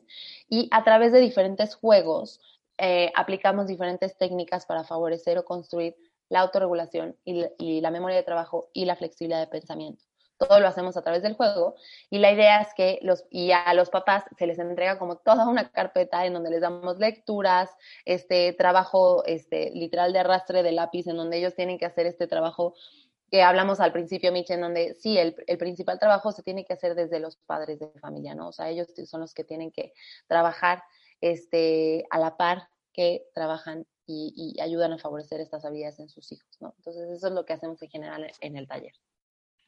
[0.50, 2.42] y a través de diferentes juegos
[2.78, 5.96] eh, aplicamos diferentes técnicas para favorecer o construir
[6.30, 10.06] la autorregulación y, la memoria de trabajo y la flexibilidad de pensamiento.
[10.40, 11.76] Todo lo hacemos a través del juego
[12.10, 15.48] y la idea es que los, y a los papás se les entrega como toda
[15.48, 17.70] una carpeta en donde les damos lecturas,
[18.06, 22.26] este trabajo este, literal de arrastre de lápiz, en donde ellos tienen que hacer este
[22.26, 22.74] trabajo
[23.30, 26.74] que hablamos al principio, Mitch, en donde sí, el, el, principal trabajo se tiene que
[26.74, 28.48] hacer desde los padres de familia, ¿no?
[28.48, 29.94] O sea, ellos son los que tienen que
[30.26, 30.82] trabajar
[31.22, 36.50] este, a la par que trabajan y, ayudan a favorecer estas habilidades en sus hijos,
[36.60, 36.74] ¿no?
[36.78, 38.94] Entonces, eso es lo que hacemos en general en el taller.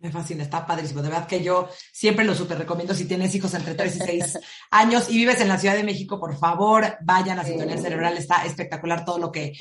[0.02, 1.04] Me fascina, está padrísimo.
[1.04, 2.96] De verdad que yo siempre lo súper recomiendo.
[2.96, 4.40] Si tienes hijos entre 3 y 6
[4.72, 8.18] años y vives en la Ciudad de México, por favor, vayan a Sintonía Cerebral.
[8.18, 9.54] Está espectacular todo lo que,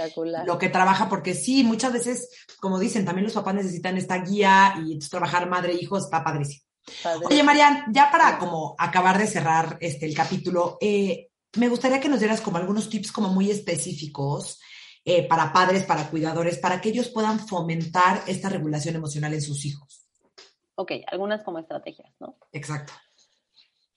[0.47, 2.29] lo que trabaja, porque sí, muchas veces,
[2.59, 6.65] como dicen, también los papás necesitan esta guía y trabajar madre-hijo está padrísimo.
[7.25, 12.09] Oye, Marian, ya para como acabar de cerrar este, el capítulo, eh, me gustaría que
[12.09, 14.59] nos dieras como algunos tips como muy específicos
[15.05, 19.65] eh, para padres, para cuidadores, para que ellos puedan fomentar esta regulación emocional en sus
[19.65, 20.00] hijos.
[20.81, 22.37] Ok, algunas como estrategias, ¿no?
[22.53, 22.95] Exacto.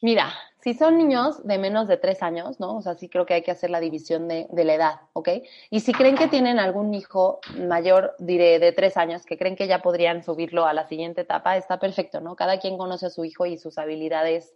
[0.02, 2.76] Mira, si son niños de menos de tres años, ¿no?
[2.76, 5.30] O sea, sí creo que hay que hacer la división de, de, la edad, ¿ok?
[5.70, 9.66] Y si creen que tienen algún hijo mayor, diré, de tres años, que creen que
[9.66, 12.36] ya podrían subirlo a la siguiente etapa, está perfecto, ¿no?
[12.36, 14.54] Cada quien conoce a su hijo y sus habilidades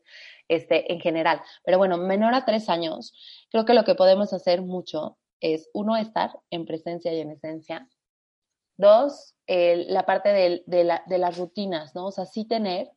[0.50, 1.42] este, en general.
[1.64, 3.14] Pero bueno, menor a tres años,
[3.50, 7.88] creo que lo que podemos hacer mucho es, uno, estar en presencia y en esencia.
[8.78, 12.08] Dos, la parte de, de, de las rutinas, ¿no?
[12.08, 12.92] O sea, sí tener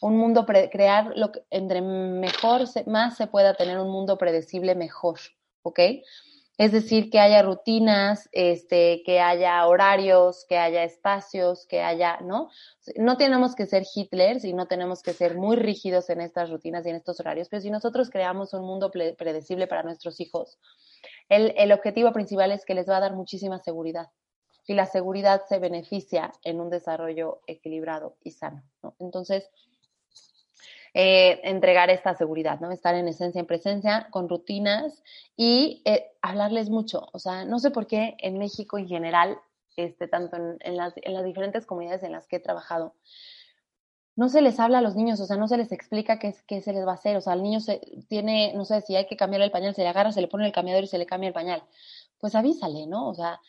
[0.00, 5.18] un mundo, crear lo que entre mejor, más se pueda tener un mundo predecible, mejor,
[5.62, 5.80] ¿ok?
[6.56, 12.50] Es decir, que haya rutinas, este, que haya horarios, que haya espacios, que haya, ¿no?
[12.96, 16.86] No tenemos que ser Hitlers y no tenemos que ser muy rígidos en estas rutinas
[16.86, 20.58] y en estos horarios, pero si nosotros creamos un mundo predecible para nuestros hijos,
[21.28, 24.08] el, el objetivo principal es que les va a dar muchísima seguridad
[24.66, 28.94] y la seguridad se beneficia en un desarrollo equilibrado y sano, ¿no?
[28.98, 29.50] Entonces,
[30.96, 32.70] eh, entregar esta seguridad, ¿no?
[32.70, 35.02] Estar en esencia, en presencia, con rutinas
[35.36, 37.08] y eh, hablarles mucho.
[37.12, 39.36] O sea, no sé por qué en México en general,
[39.76, 40.94] este, tanto en, las,
[41.24, 42.94] diferentes comunidades en las que he trabajado,
[44.14, 46.60] no se les habla a los niños, o sea, no se les explica qué, qué
[46.60, 47.16] se les va a hacer.
[47.16, 49.82] O sea, el niño se, tiene, no sé, si hay que cambiar el pañal, se
[49.82, 51.64] le agarra, se le pone el cambiador y se le cambia el pañal.
[52.18, 53.08] Pues avísale, ¿no?
[53.08, 53.40] O sea,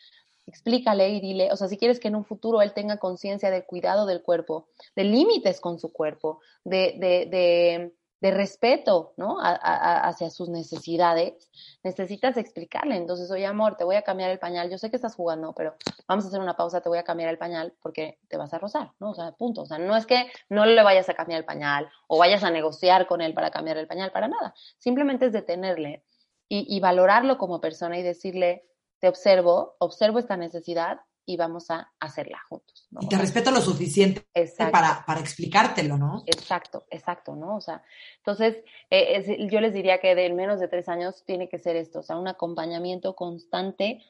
[0.46, 3.64] explícale y dile, o sea, si quieres que en un futuro él tenga conciencia del
[3.64, 9.36] cuidado del cuerpo, de límites con su cuerpo, de, de, de, respeto, ¿no?
[9.40, 11.48] hacia sus necesidades,
[11.84, 12.96] necesitas explicarle.
[12.96, 14.68] Entonces, oye, amor, te voy a cambiar el pañal.
[14.68, 15.76] Yo sé que estás jugando, pero
[16.08, 18.58] vamos a hacer una pausa, te voy a cambiar el pañal porque te vas a
[18.58, 19.10] rozar, ¿no?
[19.10, 19.62] O sea, punto.
[19.62, 22.50] O sea, no es que no le vayas a cambiar el pañal o vayas a
[22.50, 24.54] negociar con él para cambiar el pañal, para nada.
[24.78, 26.02] Simplemente es detenerle
[26.48, 28.66] y valorarlo como persona y decirle,
[28.98, 32.88] te observo, observo esta necesidad, y vamos a hacerla juntos.
[33.00, 34.24] Y te respeto lo suficiente
[34.70, 36.22] para, para, explicártelo, ¿no?
[36.26, 37.56] Exacto, exacto, ¿no?
[37.56, 37.82] O sea,
[38.18, 41.98] entonces eh, yo les diría que de menos de tres años tiene que ser esto,
[41.98, 44.02] o sea, un acompañamiento constante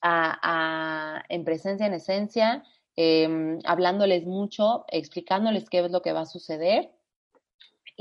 [0.00, 2.64] a, en presencia, en esencia,
[2.94, 6.92] em, hablándoles mucho, explicándoles qué es lo que va a suceder.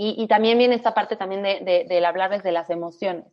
[0.01, 3.25] Y, también viene esta parte también de, de hablarles de las emociones.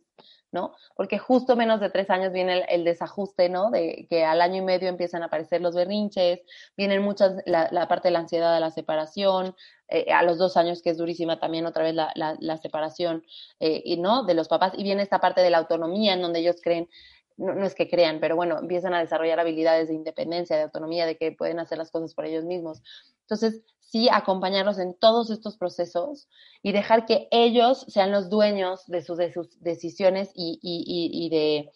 [0.51, 0.75] ¿No?
[0.95, 3.69] Porque justo menos de tres años viene el, desajuste, ¿no?
[3.69, 6.39] De que al año y medio empiezan a aparecer los berrinches,
[6.75, 9.55] vienen muchas, la, parte de la ansiedad de la separación,
[9.89, 13.23] eh, a los dos años que es durísima también otra vez la, la, separación,
[13.59, 14.23] eh, y, ¿no?
[14.23, 16.89] De los papás, y viene esta parte de la autonomía en donde ellos creen,
[17.37, 21.05] no, no, es que crean, pero bueno, empiezan a desarrollar habilidades de independencia, de autonomía,
[21.05, 22.81] de que pueden hacer las cosas por ellos mismos.
[23.29, 26.29] Entonces, sí acompañarlos en todos estos procesos
[26.63, 31.71] y dejar que ellos sean los dueños de sus, de sus decisiones y, de,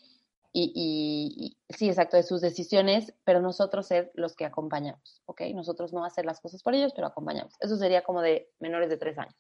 [1.70, 5.42] sí, exacto, de sus decisiones, pero nosotros ser los que acompañamos, ¿ok?
[5.54, 7.54] Nosotros no hacer las cosas por ellos, pero acompañamos.
[7.60, 9.36] Eso sería como de menores de tres años.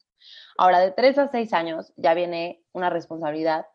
[0.57, 3.65] Ahora, de tres a seis años ya viene una responsabilidad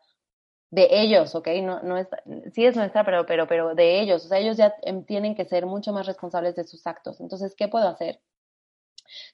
[0.69, 1.47] de ellos, ¿ok?
[1.63, 2.07] No, no es,
[2.53, 4.25] sí es nuestra, pero, pero, pero de ellos.
[4.25, 7.19] O sea, ellos ya em, tienen que ser mucho más responsables de sus actos.
[7.21, 8.19] Entonces, ¿qué puedo hacer?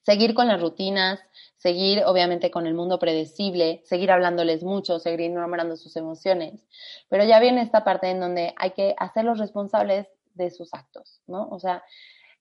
[0.03, 1.19] Seguir con las rutinas,
[1.57, 6.67] seguir obviamente con el mundo predecible, seguir hablándoles mucho, seguir nombrando sus emociones.
[7.09, 11.47] Pero ya viene esta parte en donde hay que hacerlos responsables de sus actos, ¿no?
[11.49, 11.84] O sea,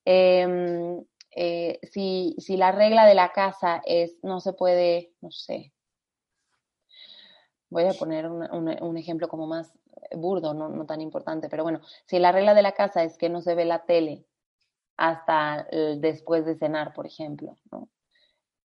[0.05, 1.03] em,
[1.34, 5.72] eh, si, si la regla de la casa es no se puede, no sé,
[7.73, 9.73] voy a poner un, ejemplo como más
[10.14, 13.29] burdo, no, no, tan importante, pero bueno, si la regla de la casa es que
[13.29, 14.27] no se ve la tele
[14.97, 15.66] hasta
[15.97, 17.89] después de cenar, por ejemplo, ¿no?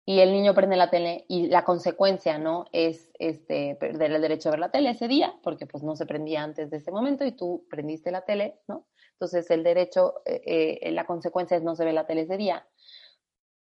[0.10, 2.66] Y el niño prende la tele y la consecuencia, ¿no?
[2.72, 6.06] Es este, perder el derecho a ver la tele ese día, porque pues no se
[6.06, 8.88] prendía antes de ese momento y tú prendiste la tele, ¿no?
[9.12, 12.66] Entonces el derecho, eh, eh, la consecuencia es no se ve la tele ese día.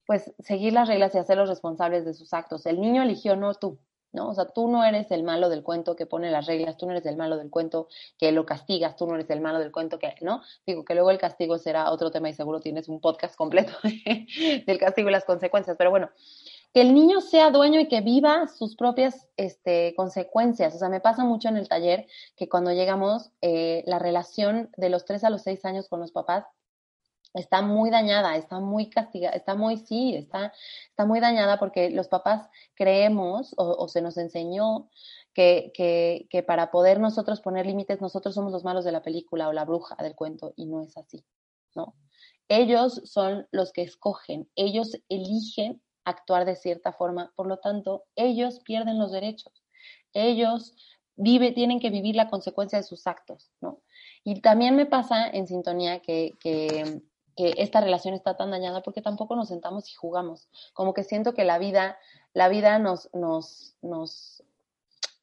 [0.05, 2.67] Pues seguir las reglas y hacerlos responsables de sus actos.
[2.67, 3.79] El niño eligió, no tú,
[4.15, 4.29] ¿no?
[4.29, 6.93] O sea, tú no eres el malo del cuento que pone las reglas, tú no
[6.93, 7.87] eres el malo del cuento
[8.17, 10.41] que lo castigas, tú no eres el malo del cuento que, ¿no?
[10.65, 13.73] Digo que luego el castigo será otro tema y seguro tienes un podcast completo
[14.65, 16.09] del castigo y las consecuencias, pero bueno,
[16.73, 20.75] que el niño sea dueño y que viva sus propias este, consecuencias.
[20.75, 22.05] O sea, me pasa mucho en el taller
[22.35, 26.11] que cuando llegamos, eh, la relación de los tres a los seis años con los
[26.11, 26.45] papás
[27.35, 30.53] está muy dañada, está muy castigada, está muy, sí, está,
[30.89, 34.89] está muy dañada porque los papás creemos o, se nos enseñó
[35.33, 39.49] que, que, que, para poder nosotros poner límites, nosotros somos los malos de la película
[39.49, 41.25] o la bruja del cuento y no es así,
[41.75, 41.95] ¿no?
[42.47, 48.61] Ellos son los que escogen, ellos eligen actuar de cierta forma, por lo tanto, ellos
[48.61, 49.63] pierden los derechos,
[50.13, 50.75] ellos
[51.17, 53.81] vive, tienen que vivir la consecuencia de sus actos, ¿no?
[54.23, 57.01] Y también me pasa en sintonía que, que
[57.35, 60.47] que esta relación está tan dañada porque tampoco nos sentamos y jugamos.
[60.73, 61.97] Como que siento que la vida,
[62.33, 64.43] la vida nos, nos, nos,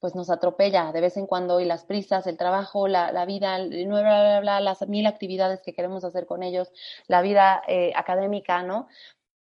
[0.00, 3.58] pues nos atropella de vez en cuando y las prisas, el trabajo, la, la vida,
[3.58, 6.72] las mil actividades que queremos hacer con ellos,
[7.06, 8.88] la vida eh, académica, ¿no?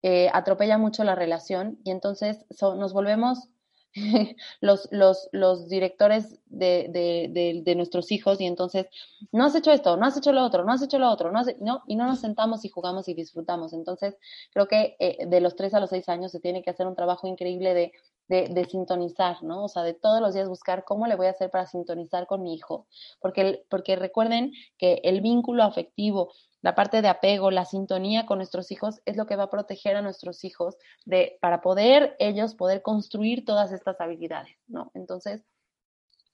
[0.01, 3.49] Eh, atropella mucho la relación y entonces nos volvemos
[4.61, 8.87] los, los, los directores de, de, de, nuestros hijos y entonces,
[9.31, 11.41] no has hecho esto, no has hecho lo otro, no has hecho lo otro, no,
[11.59, 13.73] no y no nos sentamos y jugamos y disfrutamos.
[13.73, 14.17] Entonces,
[14.51, 16.95] creo que eh, de los tres a los seis años se tiene que hacer un
[16.95, 17.91] trabajo increíble de,
[18.29, 19.65] de, sintonizar, ¿no?
[19.65, 22.43] O sea, de todos los días buscar cómo le voy a hacer para sintonizar con
[22.43, 22.87] mi hijo.
[23.19, 26.31] Porque, porque recuerden que el vínculo afectivo
[26.61, 29.95] la parte de apego, la sintonía con nuestros hijos es lo que va a proteger
[29.95, 34.91] a nuestros hijos de, para poder ellos poder construir todas estas habilidades, ¿no?
[34.93, 35.43] Entonces,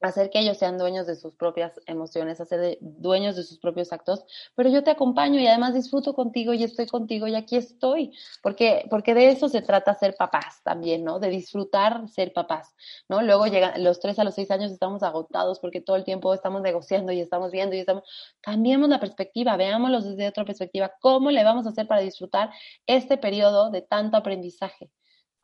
[0.05, 4.25] hacer que ellos sean dueños de sus propias emociones, hacer dueños de sus propios actos,
[4.55, 8.85] pero yo te acompaño y además disfruto contigo y estoy contigo y aquí estoy, porque,
[8.89, 11.19] porque de eso se trata ser papás también, ¿no?
[11.19, 12.75] De disfrutar ser papás,
[13.09, 13.21] ¿no?
[13.21, 16.61] Luego llegan los tres a los seis años estamos agotados porque todo el tiempo estamos
[16.61, 18.03] negociando y estamos viendo y estamos,
[18.41, 22.51] cambiemos la perspectiva, veámoslo desde otra perspectiva, ¿cómo le vamos a hacer para disfrutar
[22.85, 24.89] este periodo de tanto aprendizaje?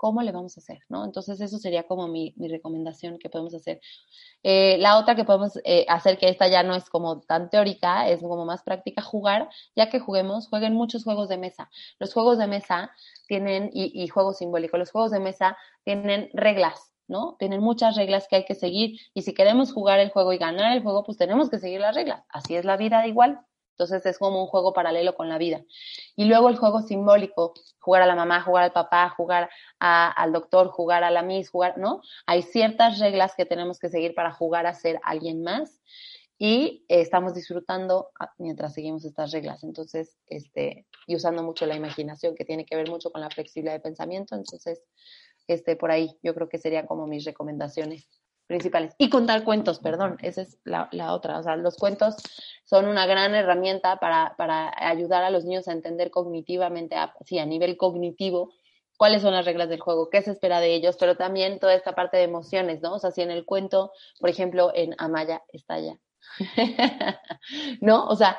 [0.02, 0.80] ¿Cómo le vamos a hacer?
[0.90, 1.06] ¿no?
[1.06, 3.80] Entonces, eso sería como mi, recomendación que podemos hacer.
[4.42, 8.10] Eh, la otra que podemos eh, hacer, que esta ya no es como tan teórica,
[8.10, 11.70] es como más práctica, jugar, ya que juguemos, jueguen muchos juegos de mesa.
[12.00, 12.90] Los juegos de mesa
[13.28, 17.36] tienen, y, y juegos simbólicos, los juegos de mesa tienen reglas, ¿no?
[17.38, 20.76] Tienen muchas reglas que hay que seguir y si queremos jugar el juego y ganar
[20.76, 22.24] el juego, pues tenemos que seguir las reglas.
[22.30, 23.46] Así es la vida igual.
[23.72, 25.64] Entonces es como un juego paralelo con la vida.
[26.16, 29.50] Y luego el juego simbólico, jugar a la mamá, jugar al papá, jugar
[29.80, 32.02] al doctor, jugar a la miss, jugar, ¿no?
[32.26, 35.82] Hay ciertas reglas que tenemos que seguir para jugar a ser alguien más.
[36.44, 39.64] y estamos disfrutando ah, mientras seguimos estas reglas.
[39.64, 43.74] Entonces, este, y usando mucho la imaginación, que tiene que ver mucho con la flexibilidad
[43.74, 44.36] de pensamiento.
[44.36, 44.82] Entonces,
[45.48, 48.10] este, por ahí yo creo que serían como mis recomendaciones
[48.48, 48.94] principales.
[48.98, 51.40] Y contar cuentos, perdón, esa es la, otra.
[51.40, 52.16] O sea, los cuentos
[52.66, 57.40] son una gran herramienta para, para ayudar a los niños a entender cognitivamente, a, sí,
[57.40, 58.54] a nivel cognitivo,
[58.98, 61.96] cuáles son las reglas del juego, qué se espera de ellos, pero también toda esta
[61.96, 62.94] parte de emociones, ¿no?
[62.94, 65.98] O sea, si en el cuento, por ejemplo, en Amaya estalla,
[67.82, 68.06] ¿no?
[68.06, 68.38] O sea,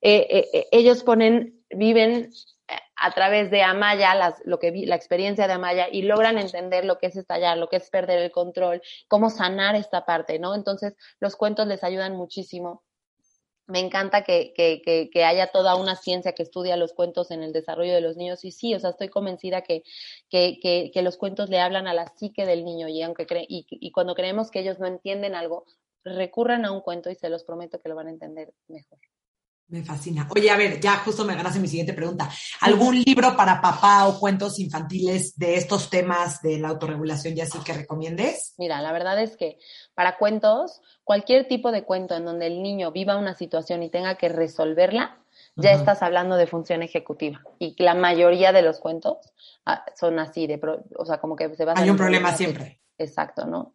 [0.00, 2.30] eh, eh, eh, ellos ponen, viven
[3.04, 6.98] a través de Amaya, las, lo que la experiencia de Amaya, y logran entender lo
[6.98, 10.54] que es estallar, lo que es perder el control, cómo sanar esta parte, ¿no?
[10.54, 12.82] Entonces, los cuentos les ayudan muchísimo.
[13.66, 17.52] Me encanta que, que, que, haya toda una ciencia que estudia los cuentos en el
[17.52, 18.44] desarrollo de los niños.
[18.44, 19.82] Y sí, o sea, estoy convencida que,
[20.30, 22.88] que, los cuentos le hablan a la psique del niño.
[22.88, 25.66] Y, aunque y, y cuando creemos que ellos no entienden algo,
[26.04, 28.98] recurran a un cuento y se los prometo que lo van a entender mejor.
[29.68, 30.28] Me fascina.
[30.34, 32.30] Oye, a ver, ya justo me ganaste mi siguiente pregunta.
[32.60, 37.58] ¿Algún libro para papá o cuentos infantiles de estos temas de la autorregulación ya sí
[37.64, 38.54] que recomiendes?
[38.58, 39.58] Mira, la verdad es que
[39.94, 44.16] para cuentos, cualquier tipo de cuento en donde el niño viva una situación y tenga
[44.16, 45.18] que resolverla,
[45.56, 47.42] ya estás hablando de función ejecutiva.
[47.58, 49.18] Y la mayoría de los cuentos
[49.64, 50.60] ah, son así, de,
[50.96, 52.80] o sea, como que se va Hay un problema siempre.
[52.98, 53.74] Exacto, ¿no?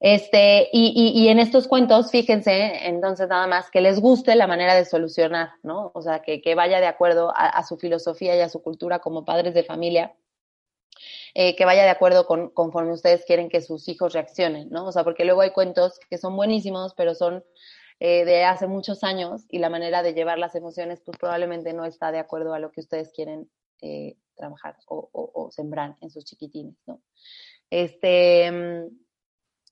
[0.00, 4.76] Este, y, y, en estos cuentos, fíjense, entonces nada más que les guste la manera
[4.76, 5.90] de solucionar, ¿no?
[5.92, 9.24] O sea, que, que vaya de acuerdo a, su filosofía y a su cultura como
[9.24, 10.14] padres de familia,
[11.34, 14.86] eh, que vaya de acuerdo con conforme ustedes quieren que sus hijos reaccionen, ¿no?
[14.86, 17.44] O sea, porque luego hay cuentos que son buenísimos, pero son
[17.98, 21.84] eh, de hace muchos años y la manera de llevar las emociones, pues probablemente no
[21.84, 23.50] está de acuerdo a lo que ustedes quieren
[23.82, 27.00] eh, trabajar o, o, o, sembrar en sus chiquitines, ¿no?
[27.70, 29.07] Este mm,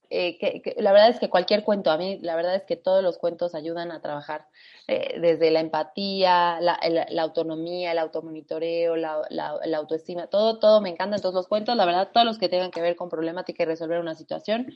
[0.09, 3.03] eh, que, la verdad es que cualquier cuento, a mí la verdad es que todos
[3.03, 4.47] los cuentos ayudan a trabajar
[4.87, 6.79] eh, desde la empatía, la,
[7.21, 11.17] autonomía, el automonitoreo, la, la, autoestima, todo, todo me encanta.
[11.17, 13.99] Entonces los cuentos, la verdad, todos los que tengan que ver con problemática y resolver
[13.99, 14.67] una situación,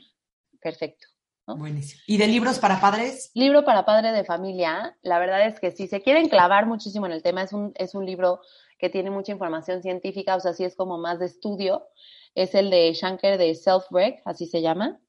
[0.62, 1.08] perfecto.
[1.48, 2.02] Buenísimo.
[2.08, 3.32] ¿Y de libros para padres?
[3.34, 7.12] Libro para padre de familia, la verdad es que si se quieren clavar muchísimo en
[7.14, 8.42] el tema, es un, es un libro
[8.78, 11.88] que tiene mucha información científica, o sea, sí es como más de estudio,
[12.36, 15.00] es el de Shanker de Self-Reg, así se llama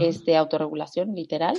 [0.00, 1.56] este, autorregulación, literal.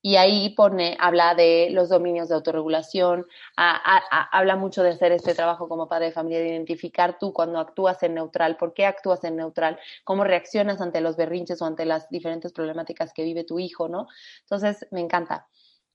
[0.00, 5.68] Y ahí pone, habla de los dominios de autorregulación, habla mucho de hacer este trabajo
[5.68, 9.34] como padre de familia, de identificar tú cuando actúas en neutral, por qué actúas en
[9.34, 13.88] neutral, cómo reaccionas ante los berrinches o ante las diferentes problemáticas que vive tu hijo,
[13.88, 14.06] ¿no?
[14.42, 15.48] Entonces, me encanta.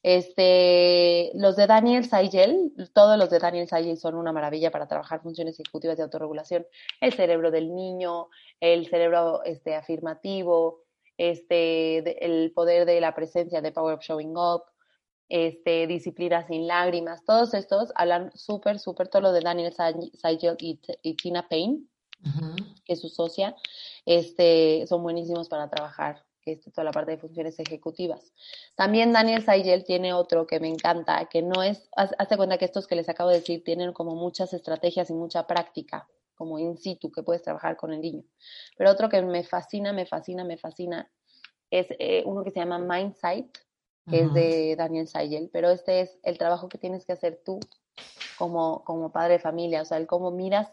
[0.03, 5.21] Este, los de Daniel Saigel, todos los de Daniel Saigel son una maravilla para trabajar
[5.21, 6.67] funciones ejecutivas de autorregulación.
[6.99, 8.27] El cerebro del niño,
[8.59, 10.82] el cerebro este, afirmativo,
[11.17, 14.63] este, el poder de la presencia, de Power of Showing Up,
[15.29, 21.15] este, Disciplina sin lágrimas, todos estos hablan súper, súper, todo lo de Daniel Seigel y,
[21.15, 21.83] Tina Payne,
[22.85, 23.55] que es su socia,
[24.05, 28.33] este, son buenísimos para trabajar este, toda la parte de funciones ejecutivas.
[28.75, 32.85] También Daniel Seigel tiene otro que me encanta, que no es, hazte cuenta que estos
[32.85, 37.11] que les acabo de decir tienen como muchas estrategias y mucha práctica como in situ
[37.11, 38.23] que puedes trabajar con el niño.
[38.77, 41.09] Pero otro que me fascina, me fascina, me fascina
[41.69, 43.57] es eh, uno que se llama Mindsight,
[44.09, 47.59] que es de Daniel Sayel, pero este es el trabajo que tienes que hacer tú
[48.37, 50.69] como, como padre de familia, o sea, el cómo miras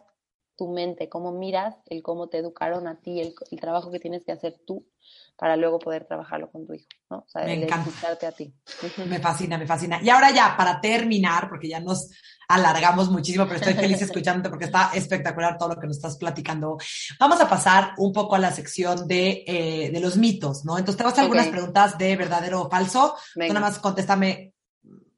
[0.60, 4.26] tu mente, cómo miras el cómo te educaron a ti, el, el trabajo que tienes
[4.26, 4.86] que hacer tú
[5.34, 7.20] para luego poder trabajarlo con tu hijo, ¿no?
[7.20, 7.90] O sea, me encanta.
[8.10, 8.52] a ti.
[9.08, 9.98] Me fascina, me fascina.
[10.02, 12.10] Y ahora ya, para terminar, porque ya nos
[12.46, 16.76] alargamos muchísimo, pero estoy feliz escuchándote porque está espectacular todo lo que nos estás platicando.
[17.18, 20.76] Vamos a pasar un poco a la sección de, eh, de los mitos, ¿no?
[20.76, 23.14] Entonces te vas a hacer algunas preguntas de verdadero o falso.
[23.32, 24.52] Tú nada más contéstame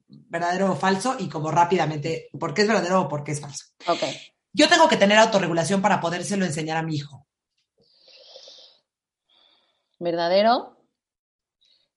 [0.07, 3.64] verdadero o falso y como rápidamente, ¿por qué es verdadero o por qué es falso?
[3.88, 4.05] Ok.
[4.53, 7.26] Yo tengo que tener autorregulación para podérselo enseñar a mi hijo.
[9.98, 10.76] Verdadero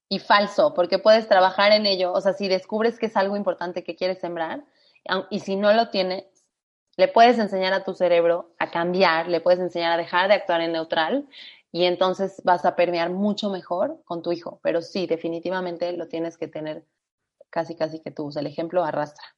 [0.07, 2.13] y falso, porque puedes trabajar en ello.
[2.13, 4.63] O sea, si descubres que es algo importante que quieres sembrar,
[5.29, 6.25] y si no lo tienes,
[6.97, 10.61] le puedes enseñar a tu cerebro a cambiar, le puedes enseñar a dejar de actuar
[10.61, 11.27] en neutral
[11.71, 14.59] y entonces vas a permear mucho mejor con tu hijo.
[14.63, 16.85] Pero sí, definitivamente lo tienes que tener
[17.49, 18.29] casi, casi que tú.
[18.35, 19.35] el ejemplo arrastra.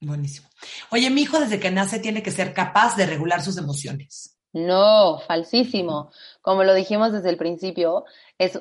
[0.00, 0.48] Buenísimo.
[0.90, 4.38] Oye, mi hijo desde que nace tiene que ser capaz de regular sus emociones.
[4.52, 6.10] No, falsísimo.
[6.40, 8.04] Como lo dijimos desde el principio,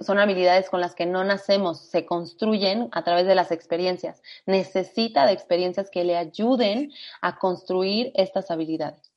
[0.01, 4.21] son habilidades con las que no nacemos, se construyen a través de las experiencias.
[4.45, 9.11] Necesita de experiencias que le ayuden a construir estas habilidades.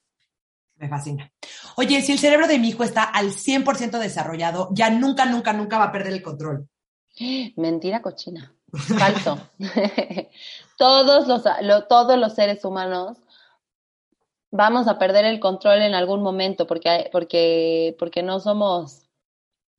[0.77, 1.31] Me fascina.
[1.77, 5.79] Oye, si el cerebro de mi hijo está al 100% desarrollado, ya nunca, nunca, nunca
[5.79, 6.69] va a perder el control.
[7.57, 8.55] Mentira cochina.
[8.73, 9.39] Falso.
[10.79, 13.19] todos, los, todos los seres humanos
[14.51, 19.07] vamos a perder el control en algún momento porque, porque, porque no somos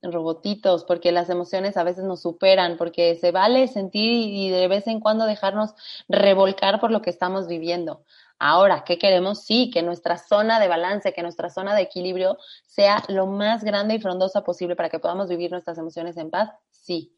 [0.02, 4.88] robotitos, porque las emociones a veces nos superan, porque se vale sentir y de vez
[4.88, 5.76] en cuando dejarnos
[6.08, 8.04] revolcar por lo que estamos viviendo.
[8.39, 9.44] Ahora, ¿qué queremos?
[9.44, 13.94] Sí, que nuestra zona de balance, que nuestra zona de equilibrio sea lo más grande
[13.94, 16.50] y frondosa posible para que podamos vivir nuestras emociones en paz.
[16.72, 17.16] Sí.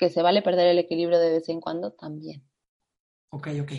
[0.00, 2.42] Que se vale perder el equilibrio de vez en cuando también.
[3.30, 3.72] Ok, ok.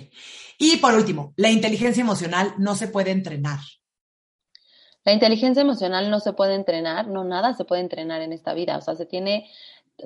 [0.57, 3.59] Y por último, la inteligencia emocional no se puede entrenar.
[5.03, 8.77] La inteligencia emocional no se puede entrenar, no, nada se puede entrenar en esta vida,
[8.77, 9.49] o sea, se tiene,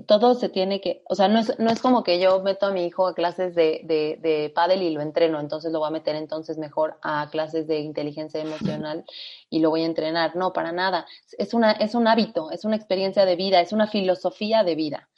[0.08, 2.72] todo se tiene que, o sea, no es, no es como que yo meto a
[2.72, 5.92] mi hijo a clases de, de, de pádel y lo entreno, entonces lo voy a
[5.92, 9.04] meter entonces mejor a clases de inteligencia emocional
[9.50, 11.06] y lo voy a entrenar, no, para nada,
[11.38, 15.10] es, una, es un hábito, es una experiencia de vida, es una filosofía de vida,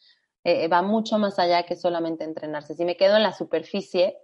[0.50, 2.74] eh, va mucho más allá que solamente entrenarse.
[2.74, 4.16] Si me quedo en la superficie,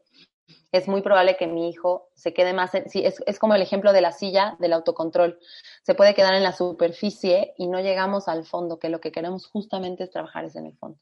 [0.72, 3.62] es muy probable que mi hijo se quede más, en, sí, es, es, como el
[3.62, 5.38] ejemplo de la silla del autocontrol,
[5.82, 9.48] se puede quedar en la superficie y no llegamos al fondo, que lo que queremos
[9.48, 10.98] justamente es trabajar es en el fondo.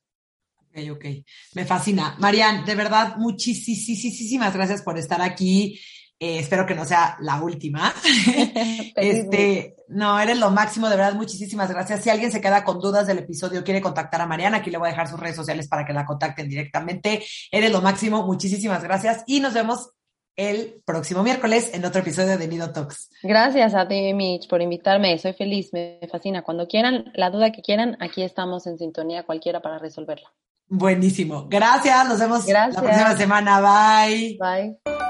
[0.57, 1.05] Ok, ok,
[1.53, 2.15] me fascina.
[2.17, 5.79] Marian, de verdad, muchísimas gracias por estar aquí.
[6.23, 7.91] Eh, espero que no sea la última.
[8.95, 12.03] este, no, eres lo máximo, de verdad, muchísimas gracias.
[12.03, 14.89] Si alguien se queda con dudas del episodio, quiere contactar a Mariana, aquí le voy
[14.89, 17.23] a dejar sus redes sociales para que la contacten directamente.
[17.51, 19.89] Eres lo máximo, muchísimas gracias y nos vemos
[20.35, 23.09] el próximo miércoles en otro episodio de Nido Talks.
[23.23, 25.17] Gracias a ti, Mitch, por invitarme.
[25.17, 26.43] Soy feliz, me fascina.
[26.43, 30.31] Cuando quieran, la duda que quieran, aquí estamos en sintonía cualquiera para resolverla.
[30.67, 31.47] Buenísimo.
[31.49, 33.59] Gracias, nos vemos la próxima semana.
[33.59, 34.37] Bye.
[34.39, 35.00] Bye.